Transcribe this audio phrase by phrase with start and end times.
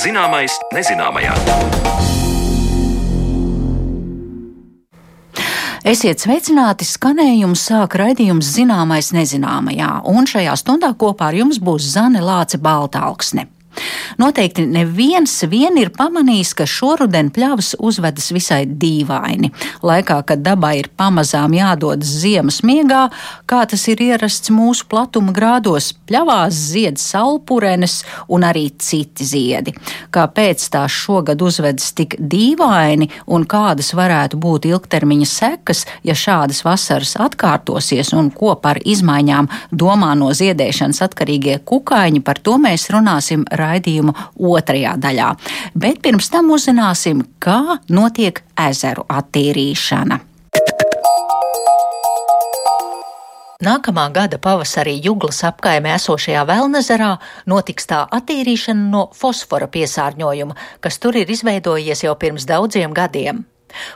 [0.00, 1.34] Zināmais nezināmajā.
[5.84, 12.24] Esiet sveicināti, skanējums sāk raidījums zināmais nezināmajā, un šajā stundā kopā ar jums būs Zane
[12.24, 13.50] Lāce Baltāksne.
[14.20, 19.48] Noteikti neviens vien ir pamanījis, ka šoruden pļavas uzvedas visai dīvaini.
[19.86, 23.06] Laikā, kad dabai ir pamazām jādodas ziemas miegā,
[23.48, 29.72] kā tas ir ierasts mūsu platuma grādos, pļavās zied saulpurenes un arī citi ziedi.
[30.12, 37.14] Kāpēc tās šogad uzvedas tik dīvaini un kādas varētu būt ilgtermiņa sekas, ja šādas vasaras
[37.16, 43.48] atkārtosies un ko par izmaiņām domā no ziedēšanas atkarīgie kukaiņi, par to mēs runāsim
[44.10, 45.34] raidījuma otrajā daļā.
[45.74, 50.20] Bet pirms tam uzzināsim, kā notiek ezeru attīrīšana.
[53.60, 61.16] Nākamā gada pavasarī Juglas apkaimē esošajā Velnezerā notiks tā attīrīšana no fosfora piesārņojuma, kas tur
[61.16, 63.44] ir izveidojies jau pirms daudziem gadiem.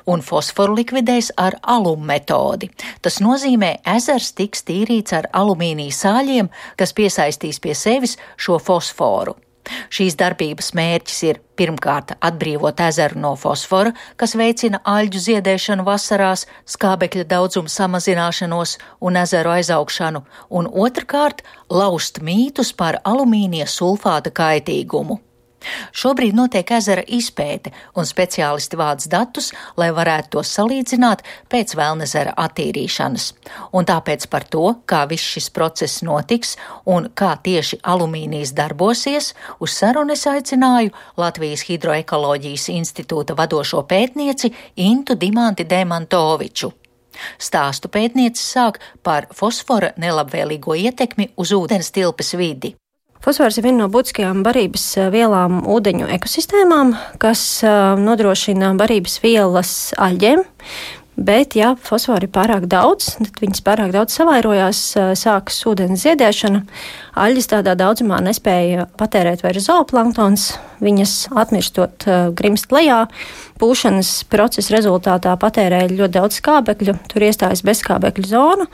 [0.07, 2.69] Un fosforu likvidēs ar alum metodi.
[3.03, 9.35] Tas nozīmē, ezers tiks tīrīts ar alumīnija sāļiem, kas piesaistīs pie sevis šo fosforu.
[9.93, 17.27] Šīs darbības mērķis ir pirmkārt atbrīvot ezeru no fosfora, kas veicina aļģu ziedēšanu vasarās, skābekļa
[17.31, 25.21] daudzuma samazināšanos un ezeru aizaugšanu, un otrkārt laust mītus par alumīnija sulfāta kaitīgumu.
[25.93, 33.31] Šobrīd notiek ezera izpēte, un speciālisti vāc datus, lai varētu tos salīdzināt pēc Vēlnezera attīrīšanas.
[33.73, 39.75] Un tāpēc par to, kā viss šis process notiks un kā tieši alumīnijas darbosies, uz
[39.75, 44.53] sarunu es aicināju Latvijas Hidroekoloģijas institūta vadošo pētnieci
[44.85, 46.73] Intu Dimanti Demantoviču.
[47.39, 52.75] Stāstu pētniece sāk par fosfora nelabvēlīgo ietekmi uz ūdens tilpes vidi.
[53.25, 56.91] Fosfors ir viena no būtiskajām barības eh, vielām ūdeņu ekosistēmām,
[57.23, 60.43] kas eh, nodrošina barības vielas aļģiem.
[61.17, 66.61] Bet, ja fosfora ir pārāk daudz, tad viņas pārāk daudz savairojās, eh, sākas ūdens ziedēšana.
[67.25, 70.47] Aļģis tādā daudzumā nespēja patērēt vairs zooplanktons,
[70.85, 72.05] viņas atmirstot
[72.37, 73.07] grimst lejā.
[73.57, 78.69] Pūšanas procesa rezultātā patērēja ļoti daudz skābekļu, tur iestājas bezskābekļu zona.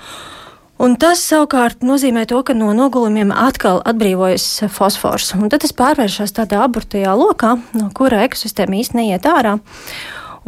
[0.80, 5.34] Un tas savukārt nozīmē to, ka no nogulumiem atkal atbrīvojas fosfors.
[5.36, 9.58] Un tad tas pārvēršas tādā aburtajā lokā, no kura ekosistēma īstenībā neiet ārā.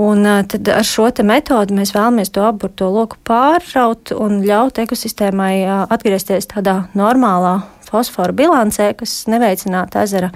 [0.01, 5.55] Un tad ar šo metodi mēs vēlamies to aburto loku pārraut un ļaut ekosistēmai
[5.93, 7.59] atgriezties tādā normālā
[7.93, 10.33] fosforu bilancē, kas neveicinātu ezera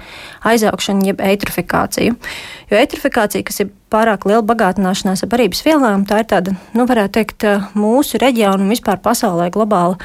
[0.47, 2.15] aizaugšanu, jeb eitrofikāciju.
[2.71, 7.17] Jo eitrofikācija, kas ir pārāk liela bagātināšanās ar barības vielām, tā ir tāda, nu, varētu
[7.19, 7.47] teikt,
[7.77, 9.97] mūsu reģionu un vispār pasaulē globāla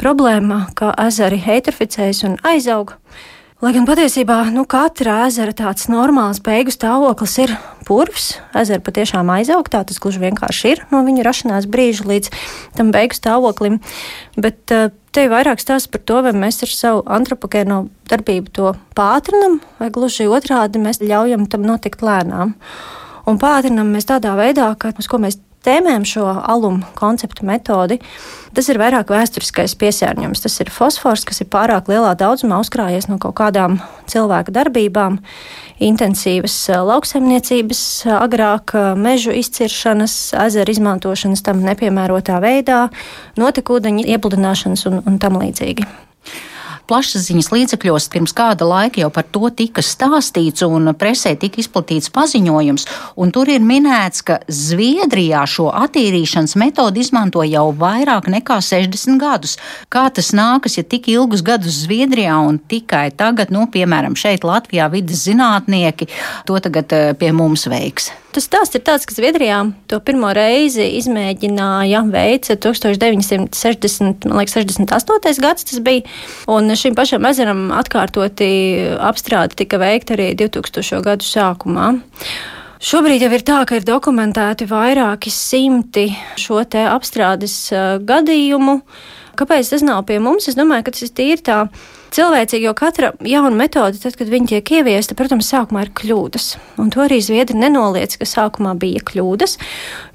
[0.00, 2.96] problēma, ka ezeri eitroficējas un aizaug.
[3.64, 7.54] Lai gan patiesībā nu, katra ezera tāds normāls beigu stāvoklis ir
[7.88, 8.34] purvs.
[8.52, 12.34] Ezera patiešām aizaug, tā tas gluži vienkārši ir no viņa rašanās brīža līdz
[12.76, 13.78] tam beigu stāvoklim.
[14.36, 18.72] Bet uh, te ir vairāk stāsts par to, vai mēs ar savu antropogēno darbību to
[18.98, 22.52] pātrinam, vai gluži otrādi mēs ļaujam tam notikt lēnām.
[23.26, 27.98] Un pātrinam mēs tādā veidā, ka uz ko mēs tēmējam šo alumu konceptu metodi,
[28.56, 30.42] tas ir vairāk vēsturiskais piesārņojums.
[30.46, 35.20] Tas ir fosfors, kas ir pārāk lielā daudzumā uzkrājies no kaut kādām cilvēka darbībām,
[35.82, 40.16] intensīvas eh, lauksaimniecības, eh, agrāk eh, mežu izciršanas,
[40.46, 42.86] ezeru izmantošanas tam nepiemērotā veidā,
[43.40, 45.86] notekūdeņa iepludināšanas un, un tam līdzīgi
[46.88, 52.86] plašsaziņas līdzekļos pirms kāda laika jau par to tika stāstīts, un presē tika izplatīts paziņojums.
[53.36, 59.56] Tur ir minēts, ka Zviedrijā šo attīrīšanas metodi izmanto jau vairāk nekā 60 gadus.
[59.92, 64.88] Kā tas nākas, ja tik ilgus gadus Zviedrijā un tikai tagad, nu, piemēram, šeit Latvijā
[64.92, 66.08] vidas zinātnieki
[66.48, 68.14] to tagad eh, pie mums veiks?
[68.36, 75.40] Tas stāsts ir tāds, ka Zviedrijā to pirmo reizi izmēģināja veica 1960, man liekas, 68.
[75.40, 76.02] gads tas bija,
[76.52, 78.50] un šim pašam ezeram atkārtoti
[79.08, 81.00] apstrāde tika veikta arī 2000.
[81.06, 81.88] gadu sākumā.
[82.76, 87.56] Šobrīd jau ir tā, ka ir dokumentēti vairāki simti šo te apstrādes
[88.04, 88.82] gadījumu.
[89.40, 90.52] Kāpēc tas nav pie mums?
[90.52, 91.62] Es domāju, ka tas ir tīri tā
[92.14, 96.48] cilvēcīgi, jo katra jauna metode, tad, kad viņi tiek ieviesta, protams, sākumā ir kļūdas.
[96.82, 99.58] Un to arī zviedri nenoliedz, ka sākumā bija kļūdas,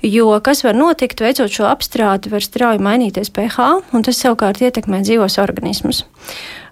[0.05, 5.03] jo kas var notikt, veicot šo apstrādi, var strauji mainīties pH, un tas savukārt ietekmē
[5.05, 6.05] dzīvos organismus.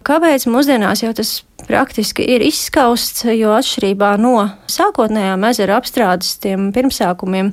[0.07, 1.31] Kāpēc mūsdienās jau tas
[1.67, 4.33] praktiski ir izskausts, jo atšķirībā no
[4.71, 7.51] sākotnējām ezera apstrādes tiem pirmsākumiem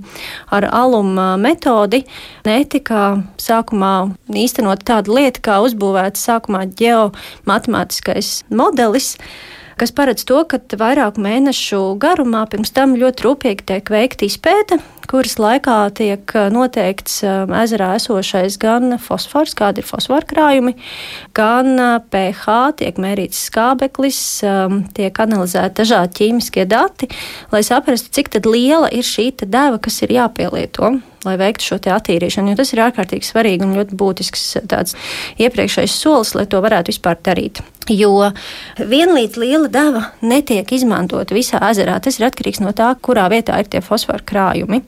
[0.55, 2.05] ar aluma metodi
[2.47, 3.93] netika sākumā
[4.31, 9.17] īstenot tāda lieta, kā uzbūvēts sākumā ģeomatemātiskais modelis
[9.77, 15.37] kas paredz to, ka vairāku mēnešu garumā pirms tam ļoti rūpīgi tiek veikta izpēta, kuras
[15.41, 20.77] laikā tiek noteikts ezerā esošais gan fosfors, kādi ir fosfora krājumi,
[21.37, 21.75] gan
[22.13, 24.21] pH, tiek mērīts skābeklis,
[24.97, 27.11] tiek analizēti dažādi ķīmiskie dati,
[27.55, 32.55] lai saprastu, cik liela ir šī deva, kas ir jāpielieto lai veiktu šo attīrīšanu.
[32.59, 34.97] Tas ir ārkārtīgi svarīgi un ļoti būtisks tāds
[35.43, 37.63] iepriekšējais solis, lai to varētu vispār darīt.
[37.91, 38.33] Jo
[38.79, 41.99] vienlīdz liela deva netiek izmantota visā ezerā.
[42.03, 44.83] Tas ir atkarīgs no tā, kurā vietā ir tie fosforu krājumi.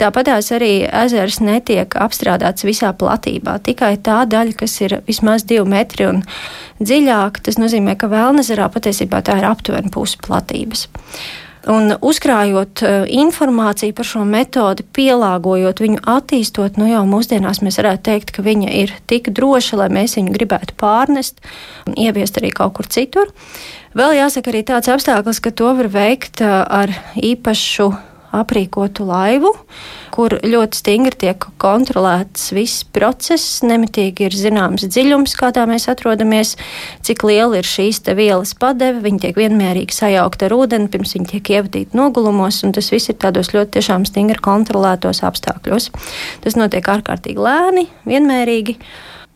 [0.00, 3.58] Tāpat arī ezers netiek apstrādāts visā platībā.
[3.64, 6.24] Tikai tā daļa, kas ir vismaz divi metri un
[6.80, 10.88] dziļāk, tas nozīmē, ka Vēlnezerā patiesībā tā ir aptuveni pusi platības.
[11.68, 18.06] Un uzkrājot uh, informāciju par šo metodi, pielāgojot viņu, attīstot, nu jau mūsdienās mēs varētu
[18.08, 21.44] teikt, ka viņa ir tik droša, lai mēs viņu gribētu pārnest
[21.84, 23.28] un ieviest arī kaut kur citur.
[23.92, 27.90] Vēl jāsaka arī tāds apstākļus, ka to var veikt uh, ar īpašu
[28.36, 29.50] aprīkotu laivu,
[30.14, 33.60] kur ļoti stingri tiek kontrolēts viss process.
[33.66, 36.56] Nemitīgi ir zināms dziļums, kādā mēs atrodamies,
[37.06, 39.02] cik liela ir šīs vielas padeve.
[39.04, 43.18] Viņi tiek vienmērīgi sajaukti ar ūdeni, pirms viņi tiek ievadīti nogulumos, un tas viss ir
[43.20, 45.90] tādos ļoti stingri kontrolētos apstākļos.
[46.44, 48.78] Tas notiek ārkārtīgi lēni, vienmērīgi.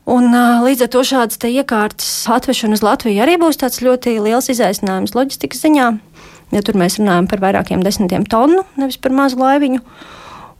[0.04, 0.28] Un,
[0.60, 5.64] līdz ar to šādas iekārtas atvešana uz Latviju arī būs tāds ļoti liels izaicinājums loģistikas
[5.64, 5.86] ziņā
[6.52, 9.80] ja tur mēs runājam par vairākiem desmitiem tonu, nevis par mazu laiviņu.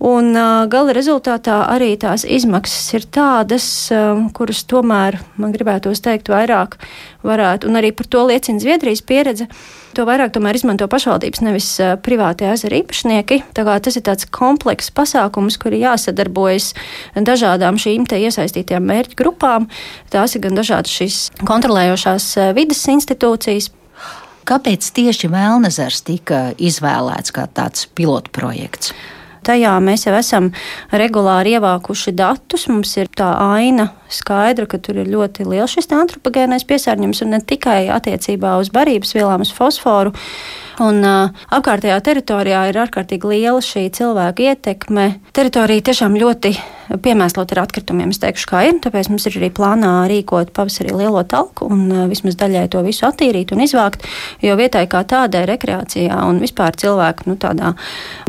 [0.04, 3.64] Un uh, gala rezultātā arī tās izmaksas ir tādas,
[3.94, 6.76] um, kuras tomēr, man gribētos teikt, vairāk
[7.24, 9.46] varētu, un arī par to liecina Zviedrijas pieredze.
[9.94, 13.40] To vairāk tomēr izmanto pašvaldības, nevis uh, privātie ezera īpašnieki.
[13.54, 16.72] Tas ir tāds komplekss pasākums, kur ir jāsadarbojas
[17.14, 19.70] dažādām šīm iesaistītajām mērķu grupām.
[20.12, 23.70] Tās ir gan dažādas šīs kontrolējošās uh, vidas institūcijas,
[24.44, 28.92] Kāpēc tieši Melnezers tika izvēlēts kā tāds pilotprojekts?
[29.44, 30.50] Tajā mēs jau esam
[30.92, 32.66] regulāri ievākuši datus.
[32.70, 37.40] Mums ir tā aina skaidra, ka tur ir ļoti liels šis antropogēnais piesārņojums un ne
[37.44, 40.14] tikai attiecībā uz barības vielām, uz fosforu.
[40.82, 45.04] Un, uh, apkārtējā teritorijā ir ārkārtīgi liela šī cilvēka ietekme.
[45.36, 46.50] Teritorija tiešām ļoti
[47.04, 48.10] piemēslot ar atkritumiem.
[48.10, 48.80] Es teikšu, kā ir.
[48.82, 53.06] Tāpēc mums ir arī plānā rīkot pavasarī lielo talku un uh, vismaz daļai to visu
[53.06, 54.02] attīrīt un izvākt.
[54.42, 57.74] Jo vietai kā tādai rekreācijā un vispār cilvēku nu, tādā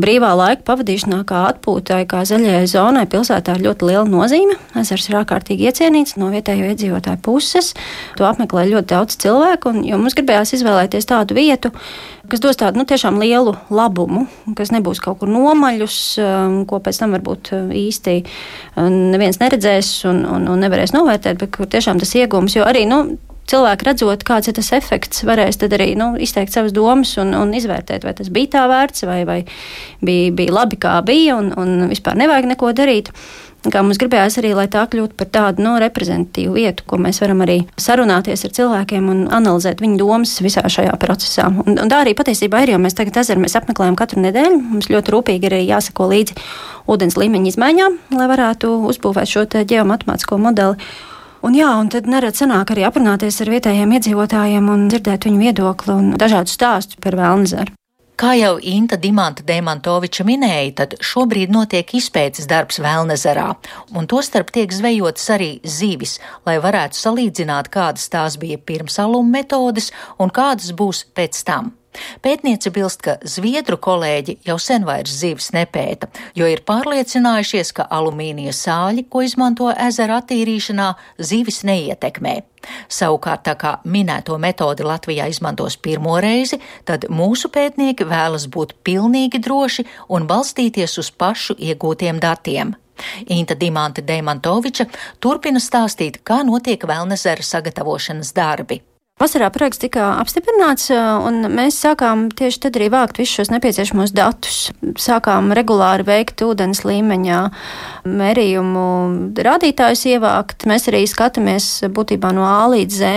[0.01, 4.59] brīvā laika pavadīšanā, kā atpūtai, kā zaļajai zonai, pilsētā ir ļoti liela nozīme.
[4.77, 7.73] Ezers ir ārkārtīgi iecienīts no vietējo iedzīvotāju puses.
[8.19, 11.73] To apmeklē ļoti daudz cilvēku, un mums gribējās izvēlēties tādu vietu,
[12.31, 14.25] kas dos tādu nu, tiešām lielu labumu,
[14.57, 19.93] kas nebūs kaut kur nomaļus, um, ko pēc tam varbūt uh, īsti uh, neviens neredzēs
[20.09, 23.03] un, un, un nevarēs novērtēt, bet kur tiešām tas iegūms, jo arī, nu,
[23.49, 28.05] cilvēki redzot, kāds ir tas efekts, varēs arī nu, izteikt savas domas un, un izvērtēt,
[28.05, 29.39] vai tas bija tā vērts, vai, vai
[30.01, 33.11] bija, bija labi, kā bija, un, un vispār nevajag neko darīt.
[33.71, 37.21] Kā mums gribējās arī, lai tā kļūtu par tādu no, nu, reprezentatīvu vietu, ko mēs
[37.23, 41.47] varam arī sarunāties ar cilvēkiem un analizēt viņu domas visā šajā procesā.
[41.65, 44.61] Un, un tā arī patiesībā ir, jo mēs tagad ezeru mēs apmeklējam katru nedēļu.
[44.75, 46.37] Mums ļoti rūpīgi ir jāsako līdzi
[46.91, 50.91] ūdens līmeņa izmaiņām, lai varētu uzbūvēt šo ģeomatemātisko modeli.
[51.45, 55.93] Un, jā, un tad nerad sanāk arī aprunāties ar vietējiem iedzīvotājiem un dzirdēt viņu viedokli
[55.93, 57.75] un dažādus stāstus par Vēlnzeru.
[58.15, 63.49] Kā jau Inta Dimanta Demantoviča minēja, tad šobrīd notiek izpētes darbs Vēlnezerā,
[63.91, 66.15] un tostarp tiek zvejotas arī zivis,
[66.47, 71.73] lai varētu salīdzināt, kādas tās bija pirms aluma metodes un kādas būs pēc tam.
[72.25, 78.53] Pētniece bilst, ka zviedru kolēģi jau sen vairs zivis nepēta, jo ir pārliecinājušies, ka alumīnija
[78.55, 82.41] sāļi, ko izmanto ezera attīrīšanā, zivis neietekmē.
[82.89, 89.41] Savukārt, tā kā minēto metodi Latvijā izmantos pirmo reizi, tad mūsu pētnieki vēlas būt pilnīgi
[89.45, 92.73] droši un balstīties uz pašu iegūtiem datiem.
[93.27, 94.87] Inta Dimanta Deimantoviča
[95.19, 98.81] turpina stāstīt, kā notiek Velnezera sagatavošanas darbi.
[99.15, 104.57] Vasarā projekts tika apstiprināts, un mēs sākām tieši tad arī vākt visus šos nepieciešamos datus.
[104.99, 107.37] Sākām regulāri veikt ūdens līmeņa
[108.11, 108.83] mērījumu
[109.47, 110.65] rādītājus ievākt.
[110.67, 113.13] Mēs arī skatāmies būtībā no A līdz Z,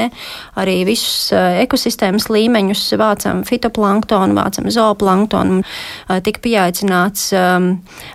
[0.63, 5.67] arī visus ekosistēmas līmeņus, vācam fitoplanktonu, vācam zooplanktonu.
[6.23, 7.69] Tika pieaicināts um,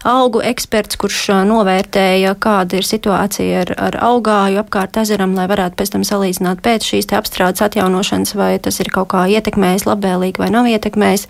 [0.08, 1.20] augu eksperts, kurš
[1.52, 6.94] novērtēja, kāda ir situācija ar, ar augāju apkārt ezeram, lai varētu pēc tam salīdzināt pēc
[6.94, 11.26] šīs apstrādes atjaunošanas, vai tas ir kaut kā ietekmējis labvēlīgi vai nav ietekmējis.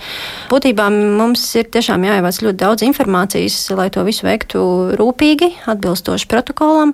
[0.51, 4.65] Būtībā mums ir tiešām jāievāc ļoti daudz informācijas, lai to visu veiktu
[4.99, 6.93] rūpīgi, atbilstoši protokolam.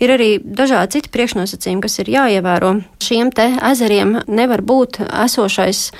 [0.00, 2.72] Ir arī dažādi citi priekšnosacījumi, kas ir jāievēro.
[3.04, 5.90] Šiem te ezeriem nevar būt esošais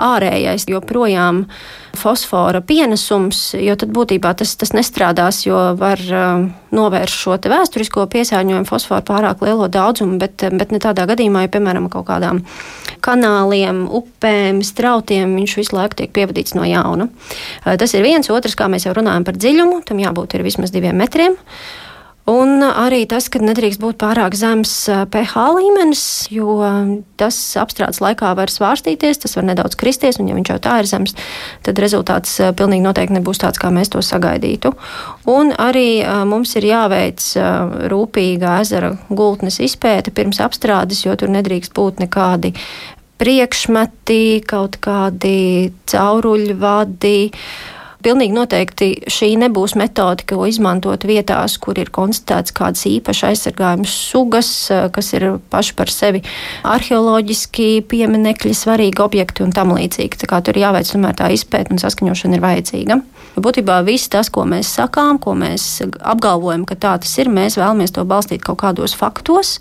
[0.00, 1.44] ārējais joprojām
[1.94, 8.66] fosfora pienesums, jo tad būtībā tas, tas nestrādās, jo var uh, novērst šo vēsturisko piesārņojumu,
[8.66, 12.42] fosforu pārāk lielo daudzumu, bet, bet ne tādā gadījumā, ja, piemēram, kaut kādām
[13.04, 17.06] kanāliem, upēm, strautiem viņš visu laiku tiek pievadīts no jauna.
[17.62, 20.74] Uh, tas ir viens, otrs, kā mēs jau runājam par dziļumu, tam jābūt ir vismaz
[20.74, 21.38] diviem metriem.
[22.24, 24.70] Un arī tas, ka nedrīkst būt pārāk zems
[25.12, 26.56] pH līmenis, jo
[27.20, 30.88] tas apstrādes laikā var svārstīties, tas var nedaudz kristies, un ja viņš jau tā ir
[30.88, 31.12] zems,
[31.68, 34.72] tad rezultāts pilnīgi noteikti nebūs tāds, kā mēs to sagaidītu.
[35.28, 37.28] Un arī mums ir jāveic
[37.92, 42.54] rūpīga ezera gultnes izpēte pirms apstrādes, jo tur nedrīkst būt nekādi
[43.20, 47.18] priekšmeti, kaut kādi cauruļvadi
[48.04, 54.50] pilnīgi noteikti šī nebūs metode, ko izmantot vietās, kur ir konstatēts kādas īpaši aizsargājumas sugas,
[54.70, 56.22] eh, kas ir paši par sevi
[56.62, 60.20] arheoloģiski pieminekļi, svarīgi objekti un tam līdzīgi.
[60.20, 63.00] Tā kā tur jāveic tomēr tā izpēta un saskaņošana ir vajadzīga.
[63.34, 67.90] Būtībā viss tas, ko mēs sakām, ko mēs apgalvojam, ka tā tas ir, mēs vēlamies
[67.96, 69.58] to balstīt kaut kādos faktos,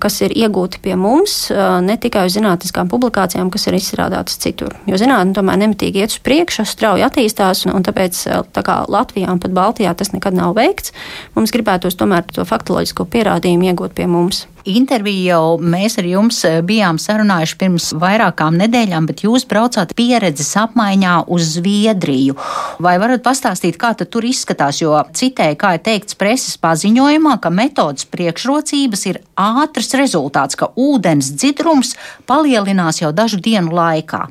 [0.00, 4.72] kas ir iegūti pie mums, eh, ne tikai uz zinātniskām publikācijām, kas ir izstrādātas citur.
[4.86, 7.66] Jo zinātnē tomēr nemitīgi iet uz priekšu, strauji attīstās.
[7.66, 10.94] Un, un tāpēc eh, tā kā Latvijā un pat Baltijā tas nekad nav veikts.
[11.36, 14.44] Mums gribētos tomēr to faktoloģisko pierādījumu iegūt pie mums.
[14.68, 20.52] Interviju jau mēs ar jums eh, bijām sarunājuši pirms vairākām nedēļām, bet jūs braucāt pieredzes
[20.60, 22.36] apmaiņā uz Zviedriju.
[22.82, 24.82] Vai varat pastāstīt, kā tur izskatās?
[24.82, 31.32] Jo citēji, kā ir teikts preses paziņojumā, ka metodas priekšrocības ir ātrs rezultāts, ka ūdens
[31.34, 31.94] dzidrums
[32.28, 34.26] palielinās jau dažu dienu laikā.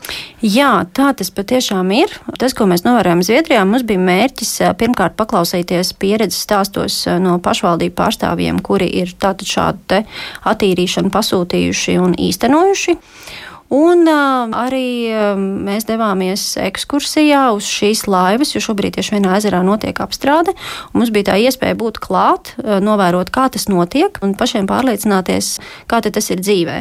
[0.46, 2.14] Jā, tā tas patiešām ir.
[2.40, 7.40] Tas, ko mēs novērojam Zviedrijā, mums bija mērķis eh, pirmkārt paklausīties pieredzes stāstos eh, no
[7.44, 10.04] pašvaldību pārstāvjiem, kuri ir tātad šādu
[10.50, 12.98] attīrīšanu pasūtījuši un īstenojuši.
[13.70, 19.60] Un uh, arī uh, mēs devāmies ekskursijā uz šīs laivas, jo šobrīd tieši vienā ezerā
[19.66, 20.56] notiek apstrāde.
[20.98, 26.02] Mums bija tā iespēja būt klāt, uh, novērot, kā tas notiek, un pašiem pārliecināties, kā
[26.02, 26.80] tas ir dzīvē.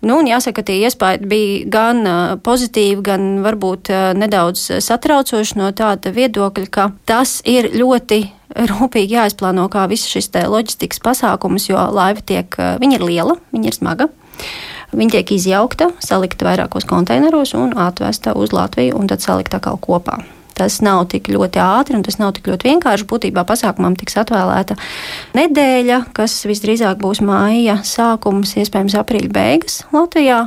[0.00, 2.00] Nu, jāsaka, tie iespējas bija gan
[2.40, 8.22] pozitīvi, gan varbūt nedaudz satraucoši no tāda viedokļa, ka tas ir ļoti
[8.70, 12.48] rūpīgi jāizplāno kā viss šis loģistikas pasākums, jo laiva tiek,
[12.80, 14.10] viņa ir liela, viņa ir smaga.
[14.90, 20.18] Viņa tiek izjaukta, salikta vairākos konteineros un atvesta uz Latviju un tad salikta atkal kopā.
[20.60, 23.08] Tas nav tik ļoti ātri un tas nav tik ļoti vienkārši.
[23.08, 24.76] Būtībā pasākumam tiks atvēlēta
[25.38, 30.44] nedēļa, kas visdrīzāk būs māja sākums, iespējams, aprīļa beigas Latvijā.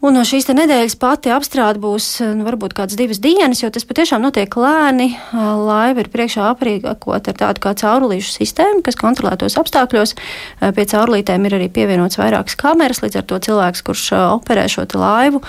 [0.00, 4.22] Un no šīs nedēļas pati apstrāde būs nu, varbūt kādas divas dienas, jo tas patiešām
[4.24, 5.10] notiek lēni.
[5.36, 10.14] Laiva ir priekšā aprīkot ar tādu kā caurulīšu sistēmu, kas kontrolē tos apstākļos.
[10.76, 15.42] Pie caurulītēm ir arī pievienots vairākas kameras, līdz ar to cilvēks, kurš operē šo laivu,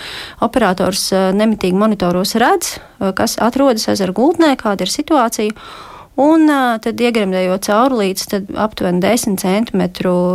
[0.43, 5.55] operators nemitīgi monitoros redz, kas atrodas ezera gultnē, kāda ir situācija.
[6.20, 6.50] Un
[6.84, 9.84] tad iegremdējot caurulītes, tad aptuveni 10 cm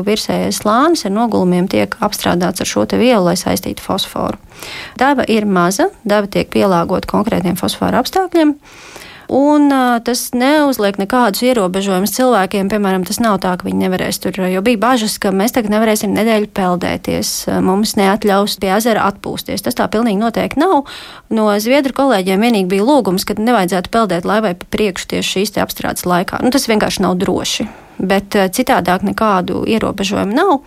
[0.06, 4.40] virsējais slānis ar nogulumiem tiek apstrādāts ar šo vielu, lai saistītu fosforu.
[4.97, 8.56] Deva ir maza, deva tiek pielāgota konkrētiem fosforu apstākļiem.
[9.33, 9.73] Un
[10.06, 12.68] tas neuzliek nekādus ierobežojumus cilvēkiem.
[12.71, 16.14] Piemēram, tas nav tā, ka viņi nevarēs tur, jo bija bažas, ka mēs tagad nevarēsim
[16.14, 17.33] nedēļu peldēties.
[17.66, 19.66] Mums neatļaus pie ezera atpūsties.
[19.66, 20.87] Tas tā pilnīgi noteikti nav.
[21.35, 26.06] No zviedru kolēģiem vienīgi bija lūgums, ka nevajadzētu peldēt laivai pa priekšu tieši šīs apstrādes
[26.06, 26.40] laikā.
[26.45, 27.68] Nu, tas vienkārši nav droši.
[27.99, 30.59] Bet citādāk nekādu ierobežojumu nav.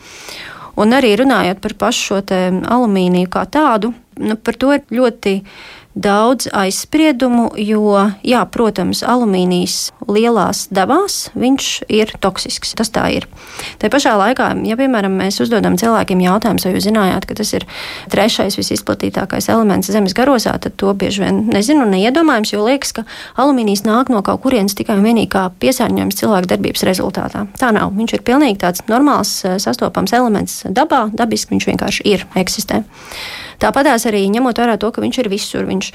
[0.80, 5.34] Un arī runājot par pašu šo alumīniju kā tādu, nu, par to ir ļoti
[5.98, 12.75] daudz aizspriedumu, jo, jā, protams, alumīnijas lielās devās viņš ir toksisks.
[12.77, 13.25] Tas tā ir.
[13.81, 17.65] Tā pašā laikā, ja, piemēram, mēs uzdodam cilvēkiem jautājumus, vai jūs zinājāt, ka tas ir
[18.13, 23.05] trešais visizplatītākais elements Zemes garozā, tad to bieži vien nezinu un neiedomājams, jo liekas, ka
[23.41, 27.46] alumīnijas nāk no kaut kurienes tikai un vienīgi kā piesārņojums cilvēku darbības rezultātā.
[27.60, 27.91] Tā nav.
[27.98, 32.84] Viņš ir pilnīgi tāds normāls, sastopams elements dabā, dabiski viņš vienkārši ir, eksistē.
[33.60, 35.66] Tāpatās arī ņemot vērā to, ka viņš ir visur.
[35.68, 35.92] Viņš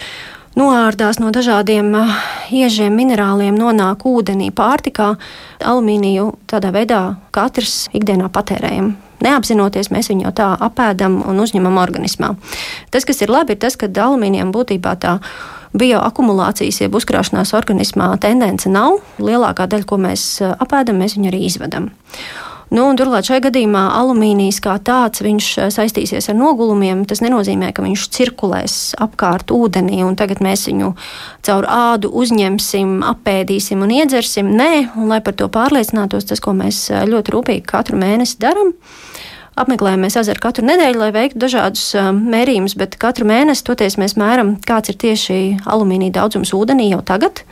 [0.59, 2.13] noārdās no dažādiem uh,
[2.53, 5.15] iežiem, minerāliem, nonāk ūdenī, pārtikā.
[5.65, 7.01] Alumīniju tādā veidā
[7.35, 8.95] katrs ikdienā patērējam.
[9.25, 12.35] Neapzinoties, mēs viņu tā apēdam un uzņemam organismā.
[12.93, 15.19] Tas, kas ir labi, ir tas, ka alumīnijam būtībā tā
[15.75, 19.01] bioakumulācijas, jeb uzkrāšanās organismā tendence nav.
[19.19, 21.89] Lielākā daļa, ko mēs apēdam, mēs viņu arī izvedam.
[22.75, 27.05] Nu, turklāt šajā gadījumā alumīnijas kā tāds saistīsies ar nogulumiem.
[27.07, 30.91] Tas nenozīmē, ka viņš cirkulēs apkārt ūdenī un tagad mēs viņu
[31.47, 34.51] caur ādu uzņemsim, apēdīsim un iedzersim.
[34.59, 38.75] Nē, un lai par to pārliecinātos, tas, ko mēs ļoti rūpīgi katru mēnesi darām
[39.55, 41.85] apmeklējamies ezeru katru nedēļu, lai veiktu dažādus
[42.17, 47.45] mērījumus, bet katru mēnesi toties mēs mēram, kāds ir tieši alumīnija daudzums ūdenī jau tagad,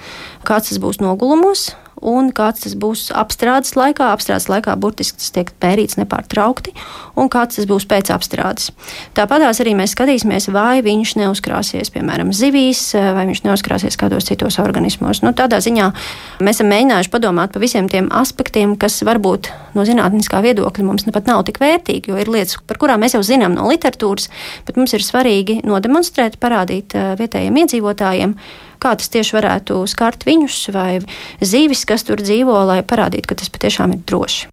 [0.48, 1.68] kāds tas būs nogulumos,
[2.02, 4.10] un kāds tas būs apstrādes laikā.
[4.12, 6.74] Apstrādes laikā burtiski tas tiek pērīts nepārtraukti,
[7.16, 8.70] un kāds tas būs pēc apstrādes.
[9.16, 15.22] Tāpatās arī mēs skatīsimies, vai viņš neuzkrāsies, piemēram, zivīs, vai viņš neuzkrāsies kādos citos organismos.
[15.22, 15.92] Nu, tādā ziņā
[16.42, 21.30] mēs esam mēģinājuši padomāt par visiem tiem aspektiem, kas varbūt no zinātniskā viedokļa mums pat
[21.30, 24.28] nav tik vērtīgi, jo ir lietas, par kurām mēs jau zinām no literatūras,
[24.66, 28.36] bet mums ir svarīgi nodemonstrēt, parādīt eh, vietējiem iedzīvotājiem
[28.82, 30.96] kā tas tieši varētu skart viņus vai
[31.38, 34.50] zīvis, kas tur dzīvo, lai parādītu, ka tas patiešām ir droši.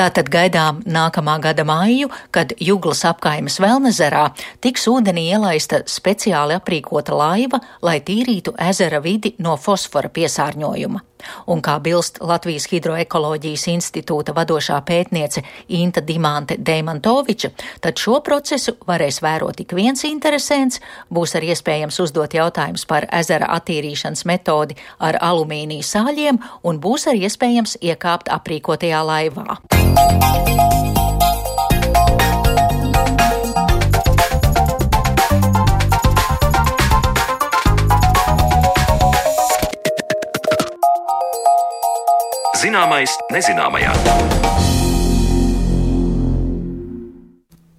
[0.00, 4.28] Tātad gaidām nākamā gada māju, kad Juglas apkaimes Velnezerā
[4.62, 11.09] tiks ūdenī ielaista speciāli aprīkota laiva, lai tīrītu ezera vidi no fosfora piesārņojuma.
[11.50, 15.44] Un kā bilst Latvijas Hidroekoloģijas institūta vadošā pētniece
[15.78, 22.34] Inta Dimante Deimantoviča, tad šo procesu varēs vērot ik viens interesants, būs arī iespējams uzdot
[22.36, 29.60] jautājumus par ezera attīrīšanas metodi ar alumīnija sāļiem un būs arī iespējams iekāpt aprīkotajā laivā.
[42.60, 43.94] Zināmais, nezināmajā.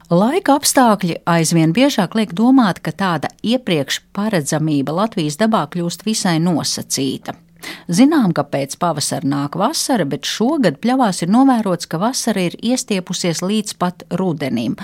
[0.10, 7.38] Laika apstākļi aizvien biežāk liek domāt, ka tāda iepriekš paredzamība Latvijas dabā kļūst visai nosacīta.
[7.90, 13.42] Zinām, ka pēc pavasara nāk vasara, bet šogad pļavās ir novērots, ka vasara ir iestiepusies
[13.42, 14.78] līdz pat rudenim.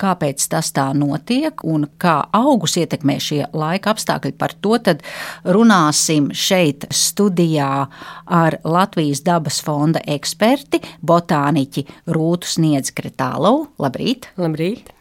[0.00, 5.04] Kāpēc tas tā notiek un kā augus ietekmē šie laika apstākļi, par to tad
[5.44, 7.70] runāsim šeit studijā
[8.26, 13.68] ar Latvijas dabas fonda eksperti, botāniķi Rūtu Sniedz Kretālovu.
[13.82, 14.30] Labrīt!
[14.38, 14.93] Labrīt!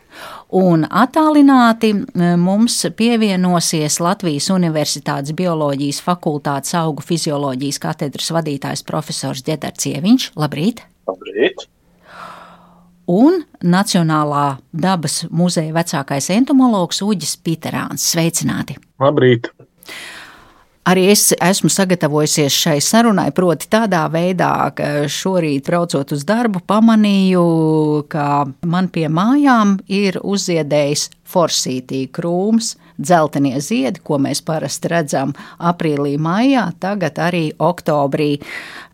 [0.53, 1.93] Un attālināti
[2.37, 10.31] mums pievienosies Latvijas Universitātes bioloģijas fakultātes augu fizioloģijas katedras vadītājs profesors Ģedards Ieviņš.
[10.37, 10.83] Labrīt!
[11.09, 11.65] Labrīt!
[13.09, 18.05] Un Nacionālā dabas muzeja vecākais entomologs Uģis Piterāns.
[18.13, 18.77] Sveicināti!
[19.01, 19.49] Labrīt!
[20.83, 27.43] Arī es esmu sagatavojusies šai sarunai, proti, tādā veidā, ka šorīt braucot uz darbu, pamanīju,
[28.11, 28.25] ka
[28.67, 36.67] man pie mājām ir uzziedējis forsītī krūms, dzeltenie ziedi, ko mēs parasti redzam aprīlī, maijā,
[36.83, 38.33] tagad arī oktobrī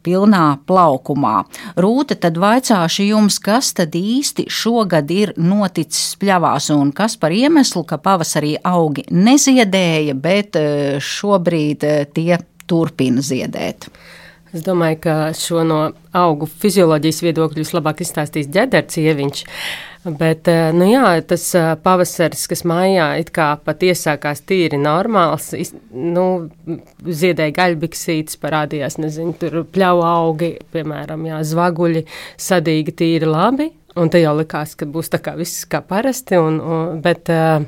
[0.09, 1.43] pilnā plaukumā.
[1.79, 7.85] Rūta, tad vaicāšu jums, kas tad īsti šogad ir noticis pļavās un kas par iemeslu,
[7.85, 13.89] ka pavasarī augi neziedēja, bet eh, šobrīd eh, tie turpina ziedēt.
[14.49, 15.79] Es domāju, ka šo no
[16.17, 19.43] augu fizioloģijas viedokļa vislabāk izstāstīs ģederts ieviņš.
[20.17, 25.51] Bet, eh, nu jā, tas eh, pavasaris, kas mājā it kā pat iesākās tīri normāls,
[25.93, 26.25] nu,
[27.05, 32.05] ziedēja gaļbiksītes, parādījās, nezinu, tur pļauja augi, piemēram, jā, zvaguļi
[32.39, 36.59] sadīgi tīri labi, Un te jau likās, ka būs tā kā viss kā parasti, un,
[36.61, 37.63] un, bet uh,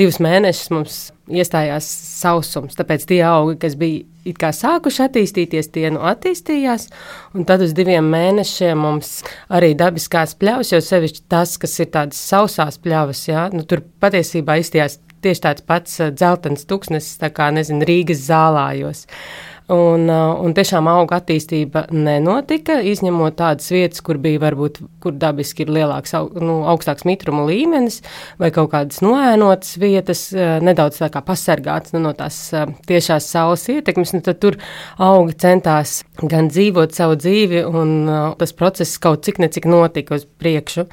[0.00, 1.88] divus mēnešus mums iestājās
[2.22, 2.78] sausums.
[2.78, 6.88] Tāpēc tie augi, kas bija it kā sākuši attīstīties, tie nu attīstījās.
[7.36, 9.18] Un tad uz diviem mēnešiem mums
[9.52, 14.56] arī dabiskās pļavas, jo sevišķi tas, kas ir tādas sausās pļavas, jā, nu, tur patiesībā
[14.62, 19.04] izstījās tieši tāds pats dzeltens tuksnesis, tā kā, nezinu, Rīgas zālājos.
[19.04, 25.72] Uh, un tiešām auga attīstība nenotika, izņemot tādas vietas, kur bija varbūt, kur dabiski ir
[25.76, 28.00] lielāks, nu, augstāks mitruma līmenis,
[28.40, 33.28] vai kaut kādas noēnotas vietas, uh, nedaudz tā kā pasargāts nu, no tās uh, tiešās
[33.28, 34.14] saules ietekmes.
[34.16, 34.56] Nu, tad tur
[34.96, 37.98] augi centās gan dzīvot savu dzīvi, un
[38.40, 40.88] tas process kaut cik necik notika uz priekšu.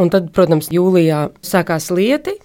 [0.00, 2.38] Un tad, protams, jūlijā sākās lieti,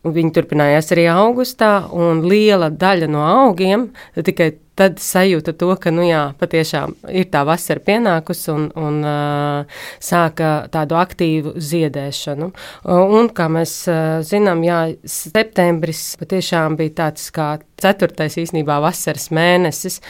[0.00, 6.06] Viņi turpinājās arī augustā, un liela daļa no augiem tikai tad sajūta to, ka, nu
[6.06, 12.50] jā, patiešām ir tā vasara pienākusi un, un uh, sāka tādu aktīvu ziedēšanu.
[12.96, 20.00] Un, kā mēs uh, zinām, jā, septembris patiešām bija tāds kā ceturtais īstenībā vasaras mēnesis.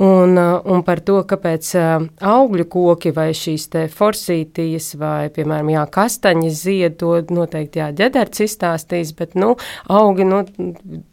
[0.00, 1.74] Un, un par to, kāpēc
[2.24, 9.12] augļu koki vai šīs forsītijas vai, piemēram, jā, kastaņas zied, to noteikti jā, ģederts izstāstīs,
[9.18, 9.50] bet, nu,
[9.92, 10.40] augi, nu,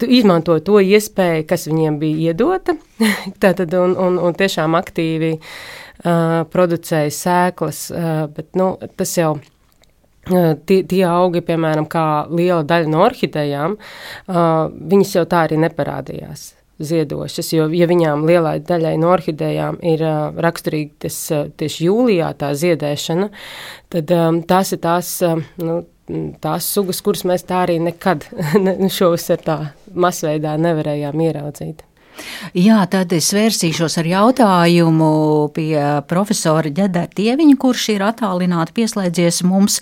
[0.08, 2.78] izmanto to iespēju, kas viņiem bija iedota,
[3.44, 9.36] tātad, un, un, un tiešām aktīvi uh, producēja sēklas, uh, bet, nu, tas jau
[10.28, 16.57] Tie, tie augi, piemēram, kā liela daļa no orhidejām, uh, viņas jau tā arī neparādījās
[16.80, 22.32] ziedošas, jo, ja viņām lielai daļai no orhidejām ir uh, raksturīgi tas uh, tieši jūlijā
[22.38, 23.30] tā ziedēšana,
[23.94, 25.80] tad um, tās ir tās, uh, nu,
[26.44, 28.28] tās sugas, kuras mēs tā arī nekad
[28.98, 29.58] šovasar tā
[29.94, 31.84] masveidā nevarējām ieraudzīt.
[32.58, 35.12] Jā, tad es vērsīšos ar jautājumu
[35.56, 35.78] pie
[36.10, 39.80] profesora Ģedara Tieviņa, kurš ir attālināti pieslēdzies mums.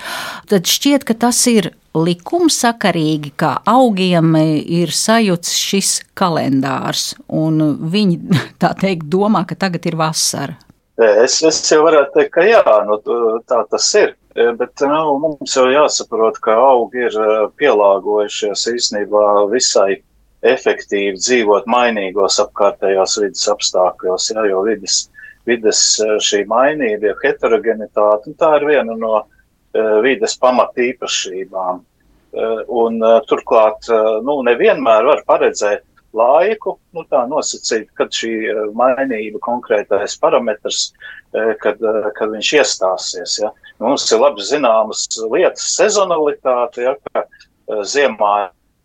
[0.51, 8.19] Tad šķiet, ka tas ir likumsakarīgi, ka augiem ir sajūts šis kalendārs, un viņi
[8.61, 10.59] tā teikt domā, ka tagad ir vasara.
[10.95, 12.99] Es, es jau varētu teikt, ka jā, nu,
[13.47, 14.13] tā tas ir.
[14.35, 17.15] Bet nu, mums jau jāsaprot, ka augi ir
[17.59, 20.01] pielāgojušies īstenībā visai
[20.45, 24.99] efektīvi dzīvot mainīgos apkārtējās vidas apstākļos, jā, jo vidas,
[25.49, 31.83] vidas eh, šī mainība, ja heterogenitāte, tā ir viena no uh, vidas pamatīpašībām.
[32.35, 33.87] Uh, un uh, turklāt,
[34.27, 38.31] nu, nevienmēr var paredzēt laiku, nu, tā nosacīt, kad šī
[38.75, 40.93] mainība, konkrētais parametrs,
[41.59, 41.81] kad,
[42.15, 43.33] kad viņš iestāsies.
[43.41, 43.49] Ja.
[43.83, 47.25] Mums ir labi zināmas lietas sezonalitāte, ja, ka
[47.83, 48.35] ziemā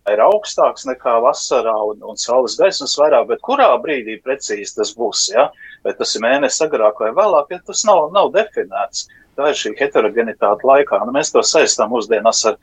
[0.08, 5.28] ir augstāks nekā vasarā un, un saules gaismas vairāk, bet kurā brīdī precīzi tas būs,
[5.34, 5.50] ja?
[5.84, 9.08] vai tas ir mēnesis agrāk vai vēlāk, ja tas nav, nav definēts.
[9.38, 10.98] Tā ir šī heterogenitāte laikā.
[11.06, 12.58] Nu, mēs to saistām mūsdienās ar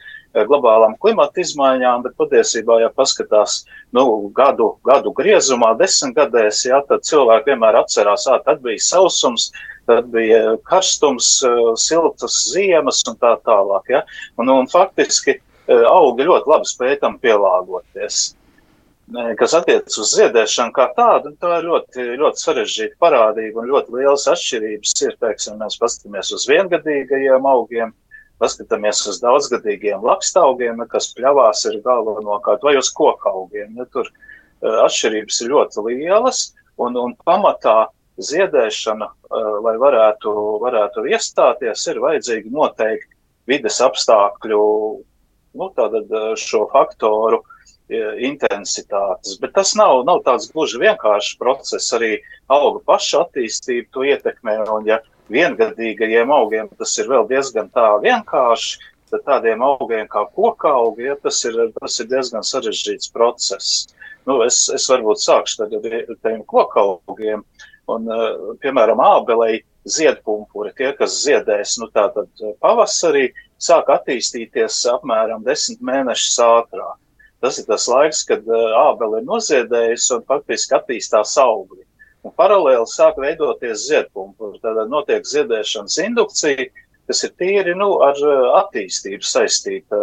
[0.49, 3.63] globālām klimata izmaiņām, bet patiesībā, ja paskatās
[3.95, 4.03] nu,
[4.35, 9.49] gadu, gadu griezumā, desmitgadēs, ja, tad cilvēki vienmēr atcerās, ka tad bija sausums,
[9.89, 11.31] tad bija karstums,
[11.81, 13.93] siltas ziemas un tā tālāk.
[13.95, 14.03] Ja.
[14.37, 18.19] Un, un faktiski augi ļoti labi spēj tam pielāgoties.
[19.39, 24.27] Kas attiecas uz ziedēšanu kā tādu, tā ir ļoti, ļoti sarežģīta parādība un ļoti lielas
[24.33, 24.95] atšķirības.
[25.05, 27.93] Ir, teiksim, mēs paskatāmies uz viengadīgajiem augiem,
[28.43, 33.79] paskatāmies uz daudzgadīgiem lakstaugiem, kas pļavās ir galvenokārt, vai uz kokaugiem.
[33.79, 37.85] Ja tur uh, atšķirības ir ļoti lielas un, un pamatā
[38.17, 39.07] ziedēšana,
[39.63, 40.31] lai varētu,
[40.63, 43.13] varētu iestāties, ir vajadzīgi noteikti
[43.47, 44.61] vides apstākļu
[45.55, 47.43] nu, tātad, šo faktoru
[47.89, 49.37] intensitātes.
[49.39, 51.93] Bet tas nav, nav tāds gluži vienkāršs process.
[51.95, 52.17] Arī
[52.51, 54.59] auga paša attīstība to ietekmē.
[54.73, 54.99] Un, ja
[55.31, 58.79] viengadīgajiem augiem tas ir vēl diezgan tā vienkārši,
[59.11, 63.87] tad tādiem augiem kā koka augi, ja, tas, ir, tas ir diezgan sarežģīts process.
[64.27, 67.45] Nu, es, es varbūt sākšu ar tiem koka augiem.
[67.87, 68.07] Un,
[68.59, 71.87] piemēram, ābelei ziedpumpuri, tie, kas ziedēs, nu,
[72.59, 73.29] pavasarī,
[73.61, 76.97] sāk attīstīties apmēram desmit mēnešus ātrāk.
[77.41, 81.83] Tas ir tas laiks, kad ābele ir noziedējusi un faktiski attīstās augļi.
[82.25, 84.57] Un paralēli sāk veidoties ziedpumpi.
[84.63, 86.65] Tad notiek ziedēšanas indukcija,
[87.07, 88.17] kas ir tīri nu, ar
[88.63, 90.01] attīstību saistīta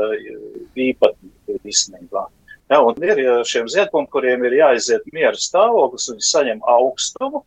[0.78, 2.28] īpatnība īstenībā.
[2.72, 7.42] Ja, un ir šiem ziedpumpuriem ir jāiziet miera stāvoklis, viņi saņem augstumu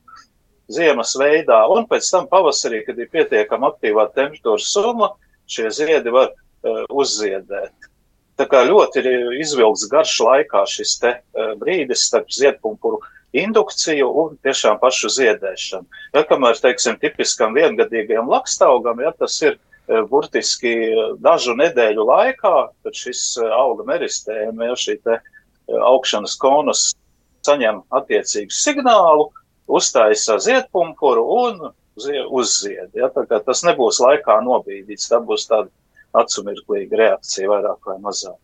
[0.72, 5.14] ziemas veidā, un pēc tam pavasarī, kad ir pietiekama aktīvā temperatūra summa,
[5.52, 7.92] šie ziedi var uh, uzziedēt.
[8.38, 13.00] Tā kā ļoti ir izvilks garš laikā šis te uh, brīdis starp ziedpumpuru
[13.38, 15.88] indukciju un tiešām pašu ziedēšanu.
[16.16, 20.76] Ja, kamēr, teiksim, tipiskam viengadīgajam lakstaugam, ja tas ir uh, burtiski
[21.24, 25.20] dažu nedēļu laikā, kad šis auga meristējumi, ja šī te
[25.68, 26.92] augšanas konus
[27.48, 29.30] saņem attiecīgu signālu,
[29.68, 31.68] uztaisa ziedpumpuru un
[32.30, 32.92] uzzied.
[32.98, 33.10] Ja?
[33.12, 35.72] Tas nebūs laikā nobīdīts, tā būs tāda
[36.18, 38.38] acumirklīga reakcija vairāk vai mazāk.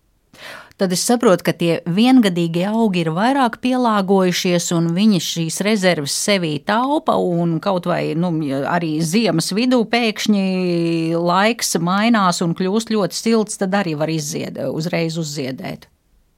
[0.78, 6.56] Tad es saprotu, ka tie viengadīgie augi ir vairāk pielāgojušies, un viņi šīs rezerves sevī
[6.66, 7.13] taupa.
[7.62, 8.32] Kaut vai nu,
[8.66, 15.20] arī ziemas vidū pēkšņi laiks mainās un kļūst ļoti silts, tad arī var izzied, uzreiz
[15.22, 15.86] uzziedēt.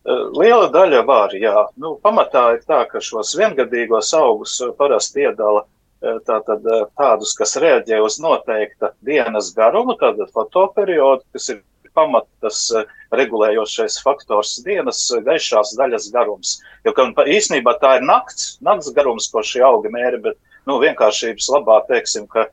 [0.06, 1.64] Liela daļa var, jā.
[1.82, 5.64] Nu, pamatā ir tā, ka šos viengadīgos augus parasti iedala
[6.02, 11.62] tātad eh, tādus, kas reaģē uz noteikta dienas garumu, tātad fotoperiodu, kas ir
[11.96, 16.60] pamatas eh, regulējošais faktors dienas gaišās daļas garums.
[16.86, 21.50] Jo, ka īsnībā tā ir nakts, nakts garums, ko šī auga mēra, bet, nu, vienkāršības
[21.56, 22.50] labā teiksim, ka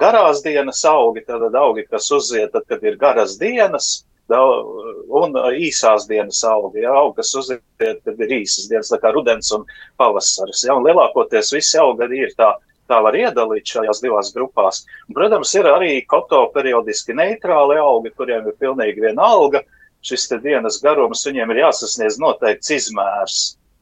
[0.00, 4.00] garās dienas augi, tātad augi, kas uziet, tad, kad ir garas dienas,
[4.30, 9.64] un īsās dienas augi, ja, augi, kas uziet, tad ir īsas dienas, kā rudens un
[9.98, 12.52] pavasaris, ja, un lielākoties visi augi ir tā,
[12.90, 14.84] tā var iedalīt šajās divās grupās.
[15.08, 19.62] Un, protams, ir arī koto periodiski neitrāli augi, kuriem ir pilnīgi viena alga,
[20.06, 23.38] šis dienas garums, viņiem ir jāsasniedz noteikts izmērs,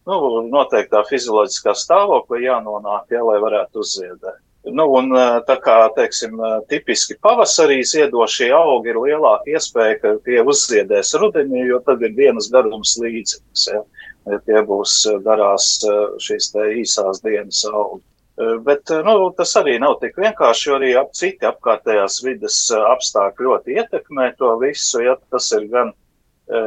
[0.09, 0.18] nu,
[0.51, 4.42] noteiktā fizioloģiskā stāvoklī jānonāk, ja, lai varētu uzziedēt.
[4.68, 5.12] Nu, un
[5.49, 6.35] tā kā, teiksim,
[6.68, 12.51] tipiski pavasarī ziedošie augi ir lielāka iespēja, ka tie uzziedēs rudenī, jo tad ir dienas
[12.53, 13.81] garums līdzīgs, ja,
[14.29, 15.79] ja tie būs garās
[16.25, 16.51] šīs
[16.83, 18.03] īsās dienas augi.
[18.38, 23.79] Bet nu, tas arī nav tik vienkārši, jo arī ap, citi apkārtējās vidas apstākļi ļoti
[23.81, 25.01] ietekmē to visu.
[25.03, 26.61] Ja tas ir gan e,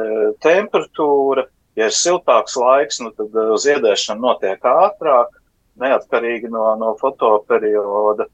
[0.44, 1.46] temperatūra,
[1.80, 5.32] ja ir siltāks laiks, nu, tad ziedēšana notiek ātrāk
[5.80, 8.28] neatkarīgi no, no fotoperioda.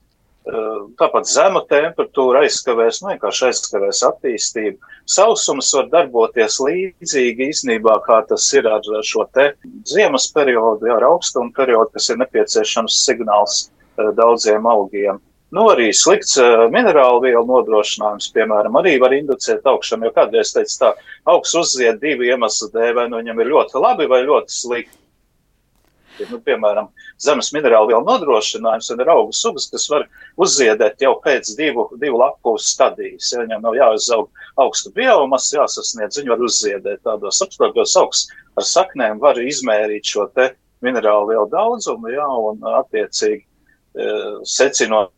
[0.49, 4.79] Eh, tāpat zema temperatūra aizskavēs, nu vienkārši aizskavēs attīstību.
[5.13, 9.51] Sausums var darboties līdzīgi īstenībā, kā tas ir ar šo te
[9.91, 15.21] ziemas periodu, ar augstumu periodu, kas ir nepieciešams signāls eh, daudziem augiem.
[15.53, 20.75] Nu, arī slikts uh, minerālu vielu nodrošinājums, piemēram, arī var inducēt augšanu, jo kādreiz teica
[20.83, 20.91] tā,
[21.33, 24.99] augsts uzzied divu iemeslu dēļ, vai nu viņam ir ļoti labi vai ļoti slikti.
[26.27, 26.89] Nu, piemēram,
[27.23, 30.07] zemes minerālu vielu nodrošinājums un ir augu sugas, kas var
[30.41, 33.31] uzziedēt jau pēc divu, divu lapu stadijas.
[33.33, 39.23] Ja viņam nav jāuzaug augsta biomasa, jāsasniedz, viņi var uzziedēt tādos apstākļos augsts ar saknēm,
[39.23, 40.51] var izmērīt šo te
[40.85, 44.11] minerālu vielu daudzumu, jā, un attiecīgi e,
[44.47, 45.13] secinot,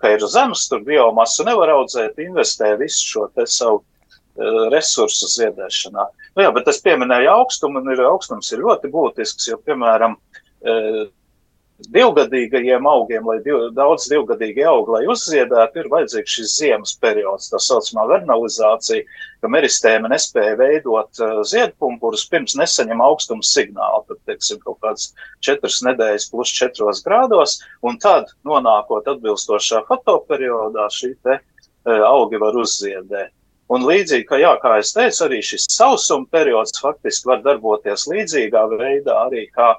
[0.00, 6.06] ka ir zemes, tur biomasu nevar audzēt, investē visu šo te savu e, resursu ziedēšanā.
[6.36, 10.18] Nu jā, bet es pieminēju augstumu, un ir, augstums ir ļoti būtisks, jo, piemēram,
[11.92, 17.60] divgadīgajiem augiem, lai div, daudz divgadīgi augi, lai uzziedētu, ir vajadzīgs šis ziemas periods, tā
[17.60, 19.04] saucamā vernalizācija,
[19.44, 25.10] ka meristēma nespēja veidot uh, ziedpumpurus pirms nesaņem augstuma signālu, tad, teiksim, kaut kāds
[25.44, 32.56] četras nedēļas plus četros grādos, un tad, nonākot atbilstošā fotoperiodā, šī te uh, augi var
[32.56, 33.34] uzziedēt.
[33.68, 38.62] Un līdzīgi, kā, jā, kā es teicu, arī šis sausuma periods faktiski var darboties līdzīgā
[38.78, 39.74] veidā arī kā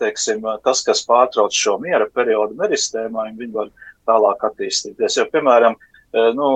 [0.00, 3.70] teiksim, tas, kas pārtrauc šo miera periodu meristēmā, viņi var
[4.08, 5.18] tālāk attīstīties.
[5.18, 6.48] Jo, piemēram, e, nu,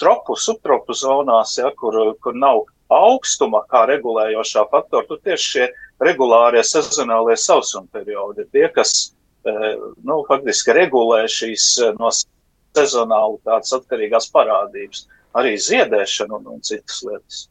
[0.00, 5.66] tropu, subtropu zonās, ja, kur, kur nav augstuma kā regulējošā faktora, tur tieši šie
[6.06, 8.94] regulārie sezonālie sausuma periodi ir tie, kas,
[9.46, 12.10] nu, faktiski regulē šīs no
[12.76, 17.46] sezonālitātes atkarīgās parādības, arī ziedēšanu un, un citas lietas.